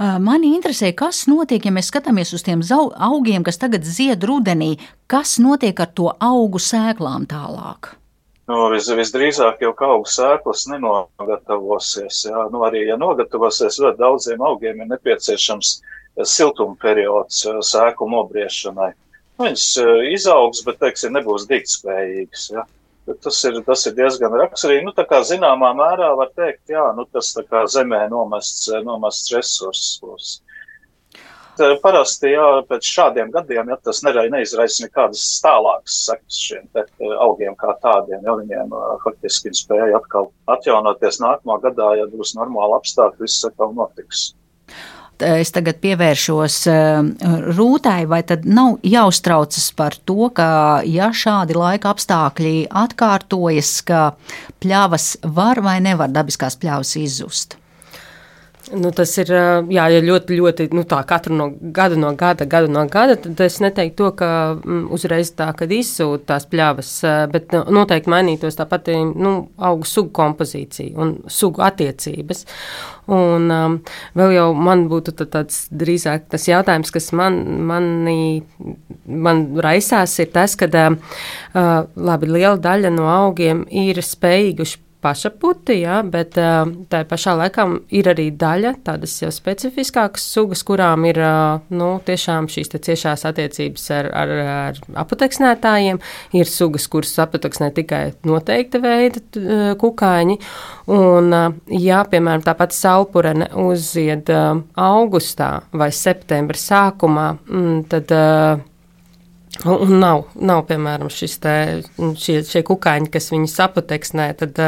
[0.00, 5.36] Mani interesē, kas notiek, ja mēs skatāmies uz tiem augiem, kas tagad zied rudenī, kas
[5.36, 7.90] notiek ar to augu sēklām tālāk?
[8.48, 12.24] Nu, vis, visdrīzāk jau augu sēklas nenogatavosies.
[12.30, 12.46] Jā.
[12.50, 15.76] Nu, arī, ja nogatavosies, ļoti daudziem augiem ir nepieciešams
[16.24, 18.90] siltuma periods sēklu nobriešanai.
[19.36, 19.66] Nu, viņas
[20.16, 22.48] izaugs, bet, teiksim, nebūs dīgtspējīgas.
[22.56, 22.64] Ja.
[23.24, 24.84] Tas ir, tas ir diezgan raksturīgi.
[24.86, 30.30] Nu, kā zināmā mērā var teikt, jā, nu, tas kā zemē nomests, nomests resursus.
[31.82, 36.86] Parasti, jā, pēc šādiem gadiem, ja tas neizraisa nekādas tālākas sekas šiem te,
[37.20, 38.72] augiem kā tādiem, ja viņiem
[39.04, 44.30] faktiski spēja atkal atjaunoties nākamā gadā, ja būs normāli apstākļi, viss atkal notiks
[45.22, 47.10] es tagad pievēršos eh,
[47.56, 50.50] rūtai, vai tad nav jāuztraucas par to, ka
[50.88, 54.02] ja šādi laika apstākļi atkārtojas, ka
[54.62, 57.59] pļavas var vai nevar dabiskās pļavas izzust?
[58.70, 62.70] Nu, tas ir jā, ja ļoti, ļoti nu, tā, katru no gada no gada, gadu
[62.70, 63.16] no gada.
[63.18, 66.90] Tad es neteiktu to, ka mm, uzreiz tā, kad izsūta tās pļavas,
[67.32, 72.44] bet nu, noteikti mainītos tāpat nu, augu sugu kompozīcija un sugu attiecības.
[73.10, 73.78] Un um,
[74.18, 78.44] vēl jau man būtu tāds drīzāk tas jautājums, kas man, manī,
[79.06, 80.94] man raisās, ir tas, ka uh,
[81.96, 88.28] labi, liela daļa no augiem ir spējīguši pašaputi, jā, bet tā pašā laikā ir arī
[88.36, 91.20] daļa tādas jau specifiskākas sugas, kurām ir
[91.72, 96.00] nu, tiešām šīs ciešās attiecības ar, ar, ar aputeksnētājiem.
[96.36, 100.38] Ir sugas, kuras aputeksnē tikai noteikta veida kukaiņi.
[100.94, 101.36] Un,
[101.80, 108.18] ja, piemēram, tā pati saulpurene uzzied augustā vai septembra sākumā, mm, tad
[109.68, 111.54] Un nav, nav piemēram, te,
[112.16, 114.60] šie, šie kukaiņi, kas viņu saputeksnē, tad,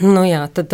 [0.00, 0.72] nu jā, tad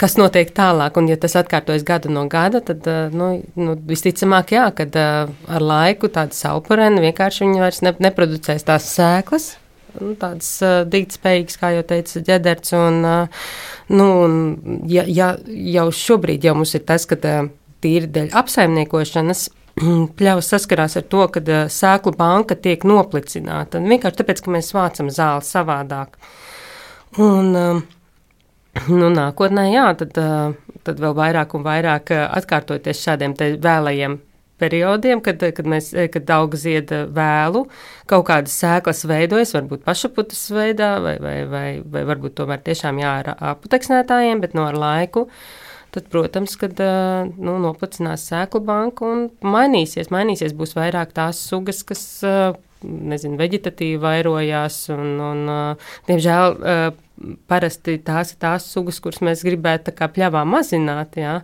[0.00, 0.96] kas notiek tālāk?
[0.96, 3.28] Un, ja tas atkārtojas gadu no gada, tad nu,
[3.60, 9.50] nu, visticamāk, jā, kad ar laiku tāda saulparēna vienkārši vairs ne, neproducēs tās sēklas.
[10.00, 10.48] nu, tādas
[10.92, 12.72] dītspējīgas, kā jau teica ģederts.
[12.76, 13.04] Un,
[13.92, 14.40] nu, un,
[14.88, 15.34] ja, ja
[15.76, 17.20] jau šobrīd jau mums ir tas, ka
[17.84, 19.48] tīri dēļ apsaimniekošanas
[20.18, 23.82] pļavas saskarās ar to, ka sēklu banka tiek noplicināta.
[23.82, 26.16] Vienkārši tāpēc, ka mēs vācam zāli savādāk.
[27.22, 27.52] Un,
[28.88, 30.16] nu, nākotnē, jā, tad,
[30.84, 34.18] tad vēl vairāk un vairāk atkārtoties šādiem vēlējiem
[34.60, 37.66] periodiem, kad, kad, mēs, kad auga zieda vēlu,
[38.10, 43.14] kaut kādas sēklas veidojas, varbūt pašaputas veidā, vai, vai, vai, vai varbūt tomēr tiešām jā,
[43.22, 45.26] ar aputeksnētājiem, bet no ar laiku.
[45.96, 46.76] Tad, protams, kad
[47.40, 52.02] nu, noplicinās sēklu banka un mainīsies, mainīsies, būs vairāk tās sugas, kas,
[52.84, 55.40] nezinu, veģetatīvi vairojās un, un
[56.04, 56.58] diemžēl,
[57.48, 61.38] parasti tās ir tās sugas, kuras mēs gribētu pļavā mazināt, jā.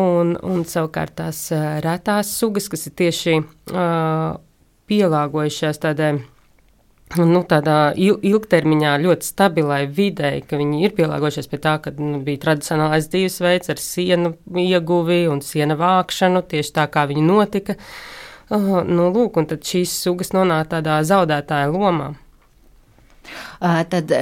[0.00, 1.48] Un, un savukārt tās
[1.84, 4.38] retās sugas, kas ir tieši uh,
[4.88, 6.14] pielāgojušās tādai
[7.18, 12.20] nu, tādā il ilgtermiņā ļoti stabilai videi, ka viņi ir pielāgojušies pie tā, ka nu,
[12.26, 17.76] bija tradicionālais dzīvesveids ar sienu ieguvi un siena vākšanu, tieši tā kā viņi notika.
[18.50, 22.14] Uh, nu, lūk, un tad šīs sugas nonāk tādā zaudētāja lomā.
[23.60, 24.12] Tad,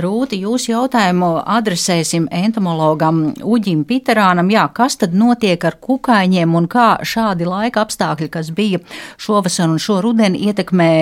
[0.00, 4.50] Rūti, jūsu jautājumu adresēsim entomologam Uģim Piterānam.
[4.52, 8.80] Jā, kas tad notiek ar kukaiņiem un kā šādi laika apstākļi, kas bija
[9.20, 10.92] šovasar un šo rudeni, ietekmē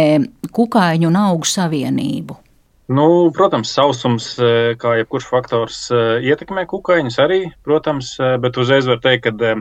[0.56, 2.45] kukaiņu un augu savienību?
[2.87, 8.87] Nu, protams, sausums, e, kā jebkurš faktors, e, ietekmē kukaiņus arī, protams, e, bet uzreiz
[8.87, 9.57] var teikt, ka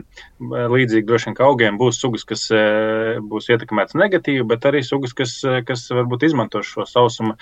[0.69, 2.43] līdzīgi droši vien augiem būs sugas, kas
[3.25, 5.33] būs ietekmētas negatīvi, bet arī sugas, kas,
[5.65, 7.33] kas varbūt izmanto šo sausuma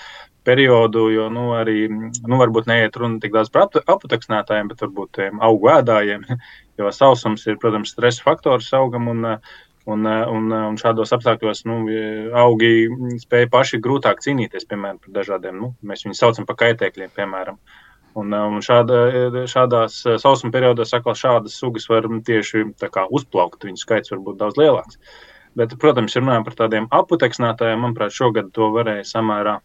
[0.47, 5.73] periodu, jo, nu, arī, nu, varbūt neiet runa tik daudz par aputeksnētājiem, bet varbūt augu
[5.75, 6.23] ēdājiem,
[6.79, 9.35] jo sausums ir, protams, stresa faktors augam un
[9.85, 11.81] Un, eh, un, eh, un šādos apstākļos nu,
[12.39, 12.87] augi
[13.19, 17.57] spēja paši grūtāk cīnīties piemēram, par dažādiem, nu, mēs viņus saucam par kaitēkļiem, piemēram.
[18.15, 19.01] Un, eh, un šāda,
[19.51, 22.63] šādās sausuma periodos atkal šādas sugas var tieši
[23.11, 24.95] uzplaukt, viņu skaits var būt daudz lielāks.
[25.55, 29.59] Bet, protams, ja runājam par tādiem aputeksnētājiem, manuprāt, šogad to varēja samērā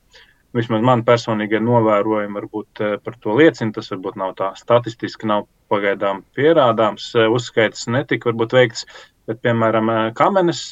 [0.53, 3.73] vismaz man personīgi ir novērojumi, varbūt par to liecina.
[3.73, 7.15] Tas varbūt nav tā statistiski, nav pagaidām pierādāms.
[7.15, 8.85] Uzskaits netika varbūt veikts
[9.29, 10.63] Bet, piemēram, kamenes,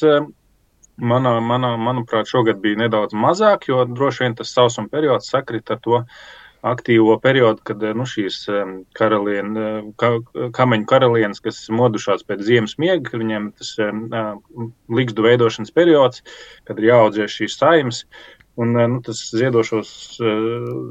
[0.97, 5.83] manā, manā, manuprāt, šogad bija nedaudz mazāk, jo droši vien tas sausuma periods sakrita ar
[5.83, 5.99] to
[6.67, 8.39] aktīvo periodu, kad nu, šīs
[8.97, 9.53] karalien,
[10.01, 10.15] ka,
[10.57, 13.75] kameņu karalienes, kas modušās pēc ziemas miega, kad viņiem tas
[14.89, 16.25] likstu veidošanas periods,
[16.67, 18.03] kad ir jāaudzē šīs saimes.
[18.57, 19.89] Un, nu, tas ziedošos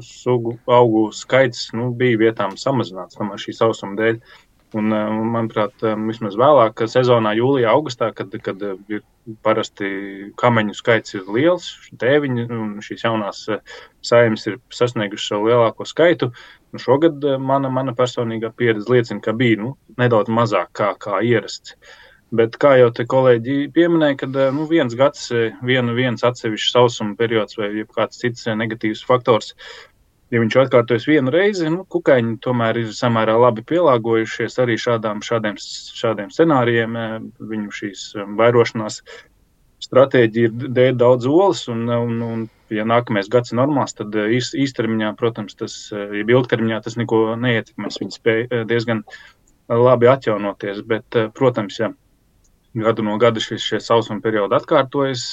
[0.07, 4.21] sugu augu skaits nu, bija vietām samazināts šī sausuma dēļ.
[4.21, 9.03] Uh, Eh, un, manuprāt, eh, vismaz vēlāk, sezonā, jūlijā, augustā, kad, kad eh, ir
[9.43, 9.87] parasti
[10.39, 11.69] kameņu skaits ir liels,
[12.01, 13.45] tēviņi un šīs jaunās
[14.03, 16.31] saimnes ir sasniegušas savu lielāko skaitu.
[16.73, 21.77] Nu, šogad mana, mana personīgā pieredze liecina, ka bija nu, nedaudz mazāk kā, kā ierasts.
[22.35, 25.29] Bet, kā jau te kolēģi pieminēja, kad nu, viens gads,
[25.63, 29.53] viena, viens atsevišķs sausuma periods vai kāds cits negatīvs faktors
[30.33, 35.57] ja viņš atkārtojas vienu reizi, nu, kukaiņi tomēr ir samērā labi pielāgojušies arī šādām, šādiem,
[36.01, 36.99] šādiem scenārijiem.
[36.99, 37.17] Eh,
[37.53, 39.01] viņu šīs eh, vairošanās
[39.87, 44.35] stratēģija ir dēļ daudz olas, un, un, un ja nākamais gads ir normāls, tad eh,
[44.37, 48.01] īstermiņā, protams, tas, ja ilgtermiņā tas neko neietekmēs.
[48.03, 49.05] Viņi spēj diezgan
[49.71, 51.93] labi atjaunoties, bet, protams, ja
[52.77, 55.23] gadu no gada šis, sausuma periodi atkārtojas,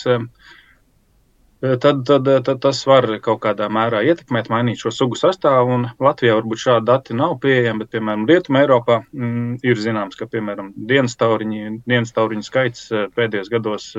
[1.81, 5.79] tad, tad, tad tas var kaut kādā mērā ietekmēt, mainīt šo sugu sastāvu.
[6.03, 10.72] Latvijā varbūt šādi dati nav pieejami, bet, piemēram, Rietumē Eiropā mm, ir zināms, ka, piemēram,
[10.77, 13.92] dienas tauriņu skaits pēdējos gados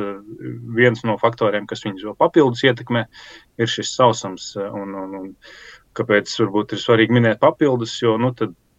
[0.77, 3.05] viens no faktoriem, kas viņus vēl papildus ietekmē,
[3.61, 4.51] ir šis sausums.
[4.65, 5.33] Un, un, un,
[5.95, 8.33] kāpēc varbūt ir svarīgi minēt papildus, jo nu,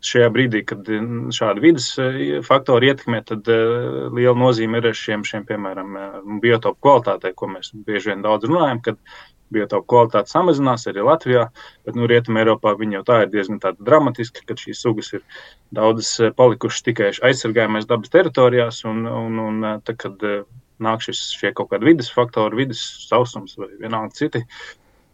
[0.09, 5.25] šajā brīdī, kad mm, šādi vidas eh, faktori ietekmē, tad uh, liela nozīme ir šiem,
[5.27, 8.83] šiem piemēram, eh, biotopu kvalitātei, ko mēs bieži vien daudz runājam,
[9.55, 11.47] biotopu kvalitāte samazinās arī Latvijā,
[11.87, 15.23] bet nu, Rietumē Eiropā viņa jau tā ir diezgan dramatiska, ka šīs sugas ir
[15.75, 20.27] daudzas palikušas tikai aizsargājumais dabas teritorijās, un, un, un tad, kad
[20.83, 24.43] nāk šis, šie kaut kādi vidas faktori, vidas sausums vai vienalga citi,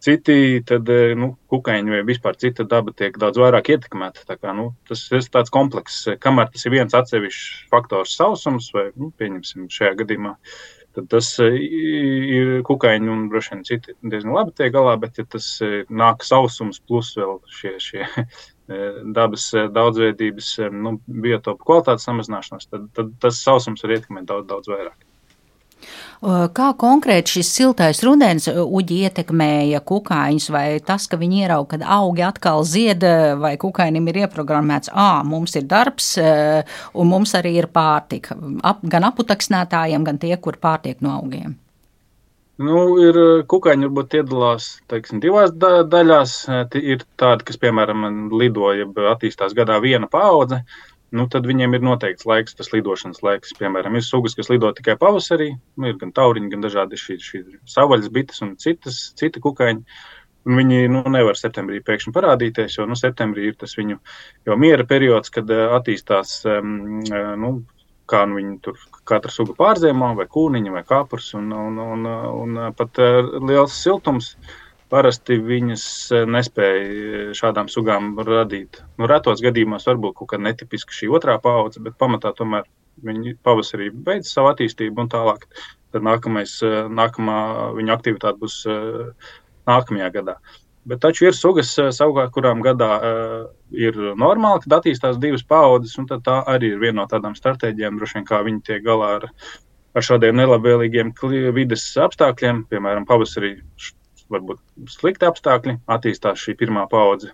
[0.02, 4.24] Citi, tad, eh, nu, kukaiņi vai vispār cita daba tiek daudz vairāk ietekmēta.
[4.26, 8.88] Tā kā, nu, tas ir tāds komplekss, kamēr tas ir viens atsevišķs faktors sausums, vai,
[8.98, 10.32] nu, pieņemsim, šajā gadījumā,
[10.98, 11.54] tad tas eh,
[12.40, 15.46] ir kukaiņi un droši vien citi diezgan labi tiek galā, bet ja tas
[16.02, 18.10] nāk sausums plus vēl šie, šie
[19.14, 19.46] dabas
[19.78, 24.98] daudzveidības, nu, biotopu kvalitātes samazināšanās, tad, tad tas sausums var ietekmēt daudz, daudz vairāk.
[26.22, 32.22] Kā konkrēti šis siltais rudens uģi ietekmēja kukaiņus, vai tas, ka viņi ierauga, kad augi
[32.26, 33.02] atkal zied,
[33.42, 39.10] vai kukainim ir ieprogrammēts, ā, mums ir darbs, un mums arī ir pārtika, ap, gan
[39.10, 41.58] aputaksnētājiem, gan tie, kur pārtiek no augiem?
[42.62, 43.16] Nu, ir
[43.48, 46.34] kukaiņi, varbūt iedalās teiksim, divās da daļās.
[46.78, 50.60] Ir tādi, kas, piemēram, lidoja, attīstās gadā viena paudze,
[51.16, 53.52] nu, tad viņiem ir noteikts laiks, tas lidošanas laiks.
[53.58, 57.42] Piemēram, ir sugas, kas lido tikai pavasarī, nu, ir gan tauriņi, gan dažādi šīs šī
[57.74, 59.84] savaļas, bites un citas, citi kukaiņi.
[60.42, 64.00] Un viņi nu, nevar septembrī pēkšņi parādīties, jo nu, septembrī ir tas viņu
[64.58, 67.04] miera periods, kad uh, attīstās, um,
[67.38, 67.52] nu,
[68.10, 72.58] kā nu, viņi tur katra suga pārzīmē, vai kūniņa, vai kāpurs, un, un, un, un,
[72.58, 72.98] un pat
[73.38, 74.34] liels siltums.
[74.34, 74.58] Uh,
[74.92, 78.82] Parasti viņas e, nespēja šādām sugām radīt.
[79.00, 82.66] Nu, retos gadījumos varbūt kaut kāda netipiska šī otrā paudze, bet pamatā tomēr
[83.06, 85.46] viņi pavasarī beidz savu attīstību un tālāk.
[85.96, 87.38] Tad nākamais, e, nākamā
[87.78, 88.76] viņa aktivitāte būs e,
[89.70, 90.36] nākamajā gadā.
[90.92, 92.90] Bet taču ir sugas, savukārt, kurām gadā
[93.70, 98.18] ir normāli, kad attīstās divas paudzes, un tā arī ir viena no tādām stratēģijām, droši
[98.18, 99.28] vien, kā viņi tiek galā ar,
[99.94, 101.14] ar šādiem nelabvēlīgiem
[101.54, 102.64] vides apstākļiem.
[102.66, 103.60] Piemēram, pavasarī
[104.32, 104.60] varbūt
[104.92, 107.32] slikti apstākļi, attīstās šī pirmā paudze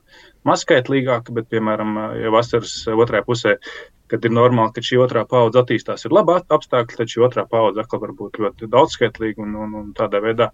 [0.48, 3.56] mazskaitlīgāka, bet, piemēram, ja vasaras otrajā pusē,
[4.10, 7.84] kad ir normāli, ka šī otrā paudze attīstās, ir laba apstākļi, tad šī otrā paudze
[7.84, 10.52] atkal var būt ļoti daudzskaitlīga un, un, un tādā veidā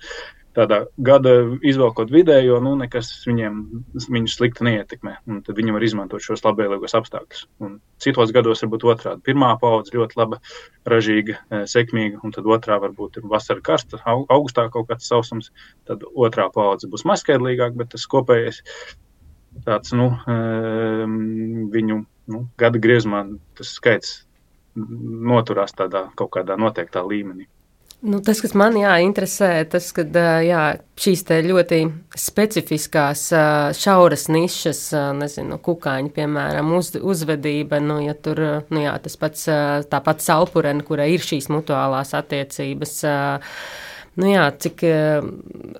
[0.55, 1.33] tādā gada
[1.67, 3.59] izvelkot vidējo, nu, nekas viņiem
[3.95, 5.17] viņus slikti neietekmē.
[5.47, 7.45] Tad viņi var izmantot šos labvēlīgos apstākļus.
[7.65, 9.25] Un citos gados varbūt otrādi.
[9.27, 10.41] Pirmā paudze ļoti laba,
[10.89, 15.51] ražīga, e, sekmīga, un tad otrā varbūt ir vasara karsta, augstāk kaut kāds sausums.
[15.89, 18.63] Tad otrā paudze būs mazskaidrīgāka, bet tas kopējais
[19.67, 20.39] tāds, nu, e,
[21.75, 23.25] viņu nu, gada griezumā
[23.59, 24.21] tas skaits
[24.75, 27.47] noturās tādā kaut kādā noteiktā līmenī.
[28.05, 30.03] Nu, tas, kas man jā, interesē, tas, ka
[31.01, 31.79] šīs ļoti
[32.21, 33.23] specifiskās,
[33.81, 34.83] šauras nišas,
[35.17, 39.49] nezinu, kukaiņi, piemēram, uz, uzvedība, nu, ja tur, nu, jā, tas pats,
[39.89, 42.95] tāpat salpurena, kurai ir šīs mutuālās attiecības.
[43.09, 43.59] Uh,
[44.15, 45.25] Nu jā, cik, eh,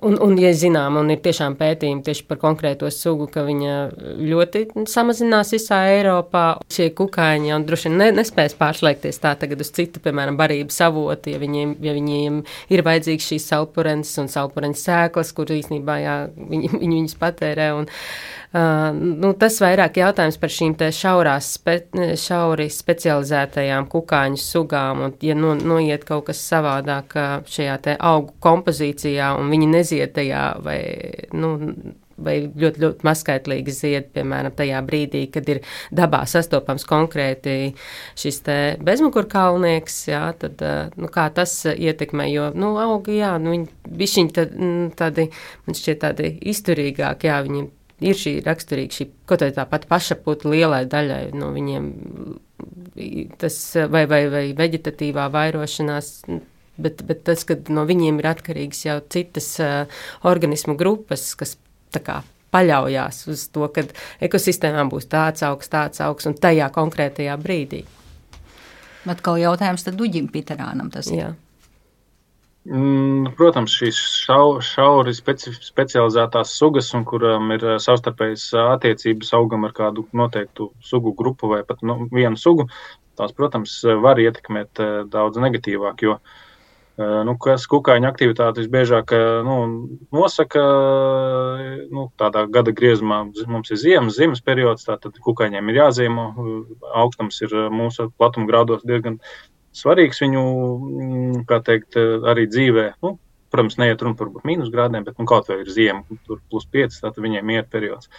[0.03, 3.75] un, un, ja zinām, un ir tiešām pētījumi tieši par konkrēto sugu, ka viņa
[4.19, 6.45] ļoti samazinās visā Eiropā.
[6.71, 11.31] Šie kukaiņi jau droši vien ne, nespēs pārslēgties tā tagad uz citu, piemēram, barības avotu,
[11.31, 12.43] ja viņiem, ja viņiem
[12.75, 17.71] ir vajadzīgs šīs salpurens un salpurens sēklas, kur īstenībā jā, viņi, viņi viņus patērē.
[17.79, 21.79] Un, Uh, nu, tas vairāk jautājums par šīm šaurās, spe,
[22.19, 27.17] šauri specializētajām kukaiņu sugām, un ja no, noiet kaut kas savādāk
[27.51, 30.79] šajā augu kompozīcijā, un viņi neziet tajā vai,
[31.35, 31.51] nu,
[32.15, 35.61] vai ļoti, ļoti mazskaitlīgi zied, piemēram, tajā brīdī, kad ir
[35.95, 37.73] dabā sastopams konkrēti
[38.19, 38.41] šis
[38.85, 40.63] bezmugurkaulnieks, jā, tad,
[40.95, 44.59] nu, kā tas ietekmē, jo, nu, augi, jā, nu, viņi bišķiņi tad,
[45.01, 45.27] tādi,
[45.67, 47.67] man šķiet tādi izturīgāki, jā, viņi
[48.03, 51.89] ir šī raksturīga, šī kaut kā tāpat pašapūta lielai daļai no viņiem,
[53.41, 53.57] tas
[53.91, 56.11] vai, vai, vai veģetatīvā vairošanās.
[56.75, 61.55] Bet, bet tas, ka no viņiem ir atkarīgs jau citas uh, organismu grupas, kas
[61.95, 62.17] tā kā
[62.51, 63.85] paļaujas uz to, ka
[64.27, 67.85] ekosistēmām būs tāds augsts, tāds augsts un tajā konkrētajā brīdī.
[69.07, 71.21] Atkal jautājums tad Duģim Piterānam tas ir.
[71.21, 71.31] Jā.
[72.65, 79.29] Mm, protams, šīs šau, šauri speci, specializētās sugas, un kurām ir eh, savstarpējas eh, attiecības
[79.37, 82.65] augam ar kādu noteiktu sugu grupu vai pat nu, vienu sugu,
[83.21, 86.07] tās, protams, var ietekmēt eh, daudz negatīvāk.
[86.09, 86.17] Jo,
[86.95, 89.11] Nu, kas kukaiņa aktivitāte visbiežāk
[89.43, 89.55] nu,
[90.15, 90.61] nosaka
[91.91, 93.17] nu, tādā gada griezumā.
[93.51, 96.29] Mums ir ziemas, ziemas periods, tātad kukaiņiem ir jāzīmo.
[97.03, 99.19] Augstums ir mūsu platuma grādos diezgan
[99.75, 101.97] svarīgs viņu, mm, kā teikt,
[102.31, 102.87] arī dzīvē.
[103.03, 103.17] Nu,
[103.55, 107.01] protams, neiet runa par mīnus grādiem, bet nu, kaut vai ir ziema, tur plus 5,
[107.03, 108.09] tad viņiem ir periods.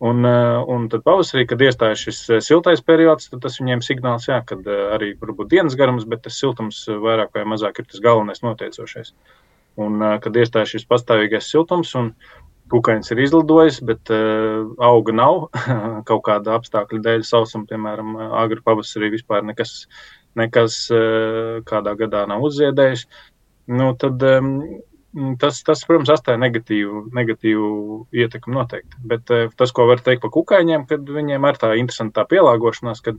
[0.00, 4.30] Un, eh, un tad pavasarī, kad iestājas šis eh, siltais periods, tad tas viņiem signāls,
[4.30, 8.00] jā, kad eh, arī varbūt dienas garums, bet tas siltums vairāk vai mazāk ir tas
[8.00, 9.12] galvenais noteicošais.
[9.80, 12.14] Un kad iestājas šis pastāvīgais siltums un
[12.72, 15.36] kukainis ir izlidojis, bet uh, auga nav
[16.08, 19.86] kaut kāda apstākļa dēļ, sausuma, piemēram, agri pavasarī vispār nekas
[20.38, 23.06] nekas eh, kādā gadā nav uzziedējis,
[23.74, 24.22] nu, tad
[25.42, 27.70] tas, tas, protams, atstāja negatīvu, negatīvu
[28.14, 29.00] ietekmi noteikti.
[29.10, 33.18] Bet eh, tas, ko var teikt par kukaiņiem, kad viņiem ir tā interesanta pielāgošanās, kad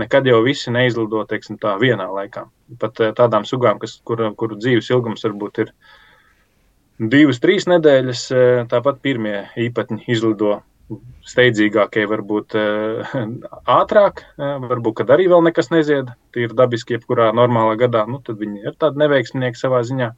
[0.00, 2.46] nekad jau visi neizlido teiksim, tā vienā laikā.
[2.80, 5.74] Pat eh, tādām sugām, kas, kur, kuru dzīves ilgums varbūt ir
[7.12, 8.22] divas, trīs nedēļas,
[8.72, 10.62] tāpat pirmie īpatņi izlido
[11.26, 12.54] steidzīgākie varbūt
[13.76, 18.62] ātrāk, varbūt, kad arī vēl nekas nezied, tīri dabiski, jebkurā normālā gadā, nu, tad viņi
[18.68, 20.12] ir tādi neveiksminieki savā ziņā.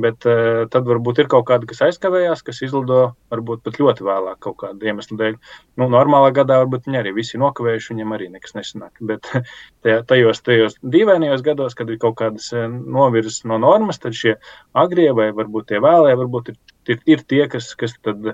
[0.00, 3.00] Bet uh, tad varbūt ir kaut kāda, kas aizkavējās, kas izlido
[3.32, 5.36] varbūt pat ļoti vēlāk kaut kāda iemesla dēļ.
[5.80, 9.02] Nu, normālā gadā varbūt viņi arī visi nokavējuši, viņiem arī nekas nesanāk.
[9.10, 9.28] Bet
[10.10, 14.36] tajos, tajos dīvainajos gados, kad ir kaut kādas eh, novirzes no normas, tad šie
[14.78, 16.58] agrie vai varbūt tie vēlē, varbūt ir,
[16.94, 18.32] ir, ir tie, kas, kas tad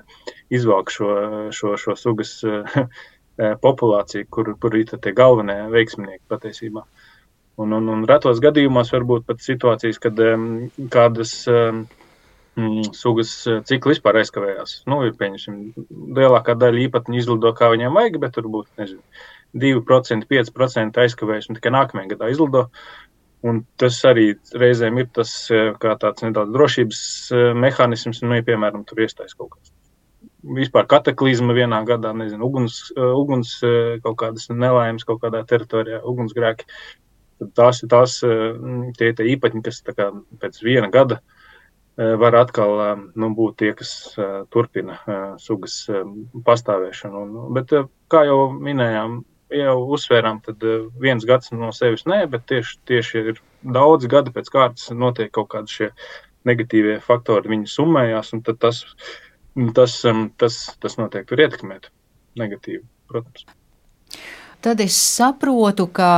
[0.53, 1.11] izvelk šo,
[1.55, 2.81] šo, šo sugas uh,
[3.65, 6.87] populāciju, kur, kur ir tie galvenie veiksminieki patiesībā.
[7.57, 11.87] Un, un, un retos gadījumos var būt pat situācijas, kad um, kādas um,
[12.93, 14.81] sugas eh, cikli vispār aizkavējās.
[14.89, 15.57] Nu, ir pieņemsim,
[16.17, 19.01] lielākā daļa īpatņu izlido kā viņiem vajag, bet varbūt nezinu,
[19.57, 22.67] 2%, 5% aizkavējas un tikai nākamajā gadā izlido.
[23.45, 27.01] Un tas arī reizēm ir tas eh, kā tāds nedaudz drošības
[27.31, 29.73] eh, mehānisms, nu, ja, piemēram, tur iestājas kaut kas.
[30.57, 33.57] Vispār kataklizma vienā gadā, nezinu, uguns, uguns
[34.03, 36.67] kaut kādas nelaimes kaut kādā teritorijā, ugunsgrēki
[37.57, 38.53] tās ir tās eh,
[38.97, 40.09] tie, tie īpaņi, kas kā,
[40.41, 43.93] pēc viena gada eh, var atkal eh, nu, būt tie, kas
[44.53, 44.99] turpina
[45.41, 45.79] sugas
[46.47, 47.23] pastāvēšanu.
[47.25, 47.73] Un, bet,
[48.11, 49.19] kā jau minējām,
[49.57, 50.63] jau uzsvērām, tad
[50.99, 55.51] viens gads no sevis nē, bet tieši, tieši ir daudz gadi pēc kārtas notiek kaut
[55.53, 55.91] kādi šie
[56.47, 58.83] negatīvie faktori, viņi summējās, un tas,
[59.75, 59.95] tas,
[60.39, 61.89] tas, tas noteikti var ietekmēt
[62.39, 63.47] negatīvi, protams
[64.61, 66.09] tad es saprotu, ka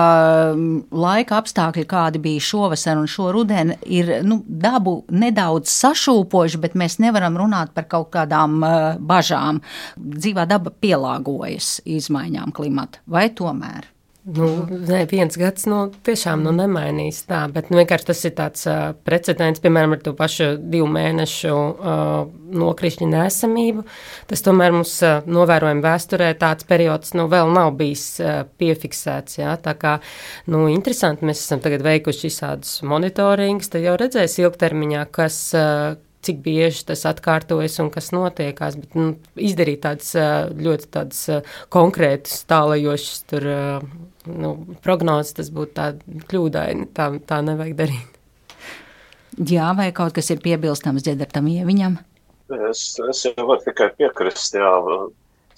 [0.56, 7.00] mm, laika apstākļi, kādi bija šovasar un šoruden, ir nu, dabu nedaudz sašūpojuši, bet mēs
[7.04, 9.62] nevaram runāt par kaut kādām uh, bažām.
[10.00, 13.90] Dzīvā daba pielāgojas izmaiņām klimata, vai tomēr?
[14.30, 18.92] Nu, nē, viens gads nu, tiešām nu, nemainīs tā, bet nu, tas ir tāds uh,
[19.08, 22.28] precedents, piemēram, ar to pašu divu mēnešu uh,
[22.62, 23.86] nokrišņu nesamību.
[24.30, 29.40] Tas tomēr mums uh, novērojam vēsturē tāds periods nu, vēl nav bijis uh, piefiksēts.
[29.42, 29.96] Jā, tā kā,
[30.52, 36.42] nu, interesanti, mēs esam tagad veikuši visādus monitoringus, tad jau redzēs ilgtermiņā, kas, uh, cik
[36.44, 38.78] bieži tas atkārtojas un kas notiekās.
[38.80, 40.14] Bet, nu, izdarīt tādas
[40.60, 41.22] ļoti tādas
[41.74, 43.50] konkrētas, tālajošas tur,
[44.28, 44.54] nu,
[44.86, 45.92] prognozes, tas būtu tā
[46.32, 46.90] kļūdaini.
[46.96, 48.16] Tā, tā nevajag darīt.
[49.40, 52.00] Jā, vai kaut kas ir piebilstams Džedartam Ieviņam?
[52.68, 54.72] Es, es jau varu tikai piekrist, jā,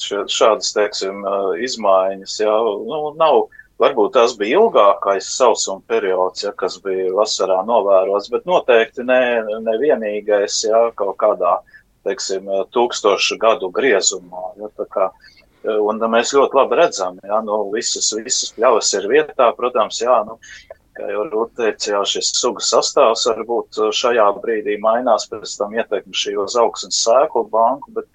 [0.02, 1.24] šādas, teiksim,
[1.64, 2.54] izmaiņas, jā,
[2.86, 3.46] nu, nav
[3.82, 9.22] Varbūt tas bija ilgākais sausuma periods, ja, kas bija vasarā novērots, bet noteikti ne,
[9.66, 11.56] ne vienīgais, ja, kaut kādā,
[12.06, 14.52] teiksim, tūkstošu gadu griezumā.
[14.62, 15.08] Ja, kā,
[15.74, 20.38] un mēs ļoti labi redzam, ja, nu, visas, visas pļavas ir vietā, protams, jā, nu,
[20.98, 26.38] kā jau teica, jā, šis sugas sastāvs varbūt šajā brīdī mainās, pēc tam ietekmi šī
[26.44, 28.10] uz augsnes sēklu banku, bet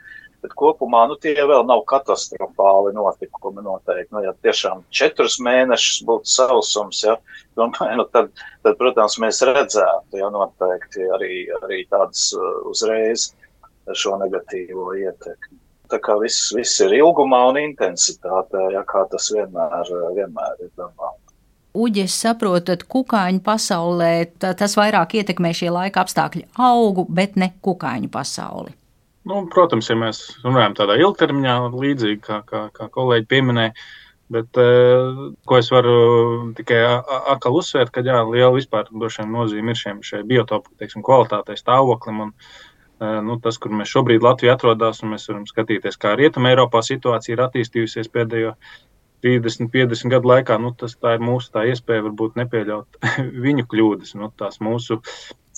[0.47, 3.65] Bet kopumā nu, tie vēl nav katastrofāli notikumi.
[3.67, 4.13] Noteikti.
[4.15, 7.17] Nu, ja tiešām četrus mēnešus būtu sausums, ja,
[7.59, 8.31] domāju, nu, tad,
[8.63, 13.33] tad, protams, mēs redzētu ja, noteikti arī, arī tādas uh, uzreiz
[13.91, 15.59] šo negatīvo ietekmi.
[15.91, 21.11] Tā kā viss, viss ir ilgumā un intensitātē, ja, kā tas vienmēr, vienmēr ir dabā.
[21.75, 27.51] Uģi, es saprotu, ka kukaiņu pasaulē tas vairāk ietekmē šie laika apstākļi augu, bet ne
[27.67, 28.79] kukaiņu pasauli.
[29.27, 33.73] Nu, protams, ja mēs runājam tādā ilgtermiņā, līdzīgi kā, kā, kā kolēģi pieminēja,
[34.31, 35.97] bet uh, ko es varu
[36.59, 36.79] tikai
[37.35, 39.99] atkal uzsvērt, ka jā, liela vispār nozīme ir šiem
[40.31, 42.21] biotopu teiksim, kvalitātei, stāvoklim.
[42.29, 42.33] Un,
[43.03, 46.85] uh, nu, tas, kur mēs šobrīd Latvijā atrodamies, un mēs varam skatīties, kā Rietumē Eiropā
[46.87, 48.55] situācija ir attīstījusies pēdējo
[49.27, 53.03] 30, 50 gadu laikā, nu, tas ir mūsu iespēja varbūt nepieļaut
[53.47, 55.01] viņu kļūdas, nu, tās mūsu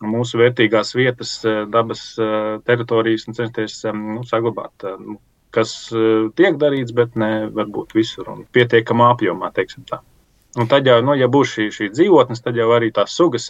[0.04, 4.86] mūsu vērtīgās vietas, eh, dabas eh, teritorijas un censties eh, nu, saglabāt.
[5.50, 5.70] Kas
[6.36, 10.02] tiek darīts, bet ne varbūt visur un pietiekamā apjomā, teiksim tā.
[10.60, 13.46] Un tad jau, nu, ja būs šī, šī dzīvotnes, tad jau arī tās sugas,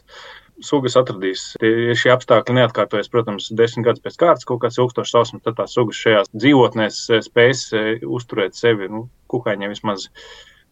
[0.63, 1.57] sugas atradīs.
[1.59, 5.75] Ja šie apstākļi neatkārtojas, protams, desmit gadus pēc kārtas, kaut kāds ilgstošs sausums, tad tās
[5.75, 7.65] sugas šajās dzīvotnēs spēs
[8.07, 10.07] uzturēt sevi, nu, kukaiņiem vismaz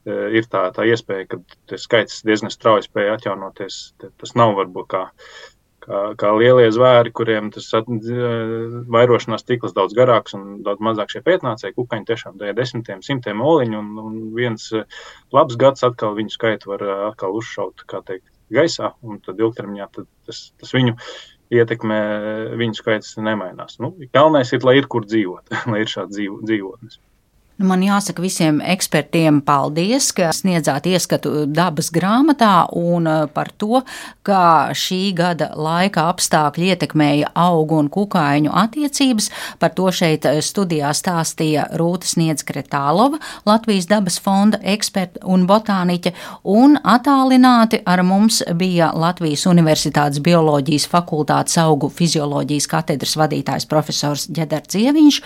[0.06, 3.80] ir tā, tā iespēja, ka skaits diezgan strauji spēja atjaunoties.
[3.98, 5.04] Tas nav varbūt kā
[5.86, 7.88] kā, kā lielie zvēri, kuriem tas at,
[8.92, 11.76] vairošanās cikls daudz garāks un daudz mazāk šie pētnācēji.
[11.78, 14.68] Kukaņi tiešām dēļ desmitiem, simtiem oliņu, un, un viens
[15.34, 20.06] labs gads atkal viņu skaitu var atkal uzšaut, kā teikt, gaisā, un tad ilgtermiņā tad
[20.28, 20.94] tas, tas viņu
[21.56, 21.98] ietekmē,
[22.58, 23.78] viņu skaits nemainās.
[23.82, 27.00] Nu, galvenais ir, lai ir kur dzīvot, lai ir šādi dzīvo, dzīvotnes.
[27.56, 33.78] Nu, man jāsaka visiem ekspertiem paldies, ka sniedzāt ieskatu dabas grāmatā un uh, par to,
[34.28, 39.30] kā šī gada laika apstākļi ietekmēja augu un kukaiņu attiecības.
[39.62, 46.12] Par to šeit uh, studijā stāstīja Rūta Sniedz Kretālova, Latvijas dabas fonda eksperta un botāniķe,
[46.52, 54.76] un attālināti ar mums bija Latvijas Universitātes bioloģijas fakultātes augu fizioloģijas katedras vadītājs profesors Ģedards
[54.84, 55.22] Ieviņš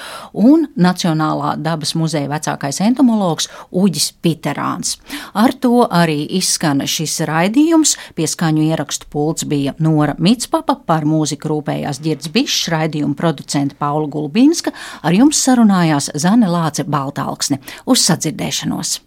[0.46, 4.98] un Nacionālā dabas muzeja muzeja vecākais entomologs Uģis Piterāns.
[5.34, 7.96] Ar to arī izskan šis raidījums.
[8.14, 14.08] Pie skaņu ierakstu pults bija Nora Mitspapa, par mūziku rūpējās Girds Bišs, raidījuma producenta Paula
[14.08, 17.60] Gulbinska, ar jums sarunājās Zane Lāce Baltālksne.
[17.86, 19.00] Uz sadzirdēšanos!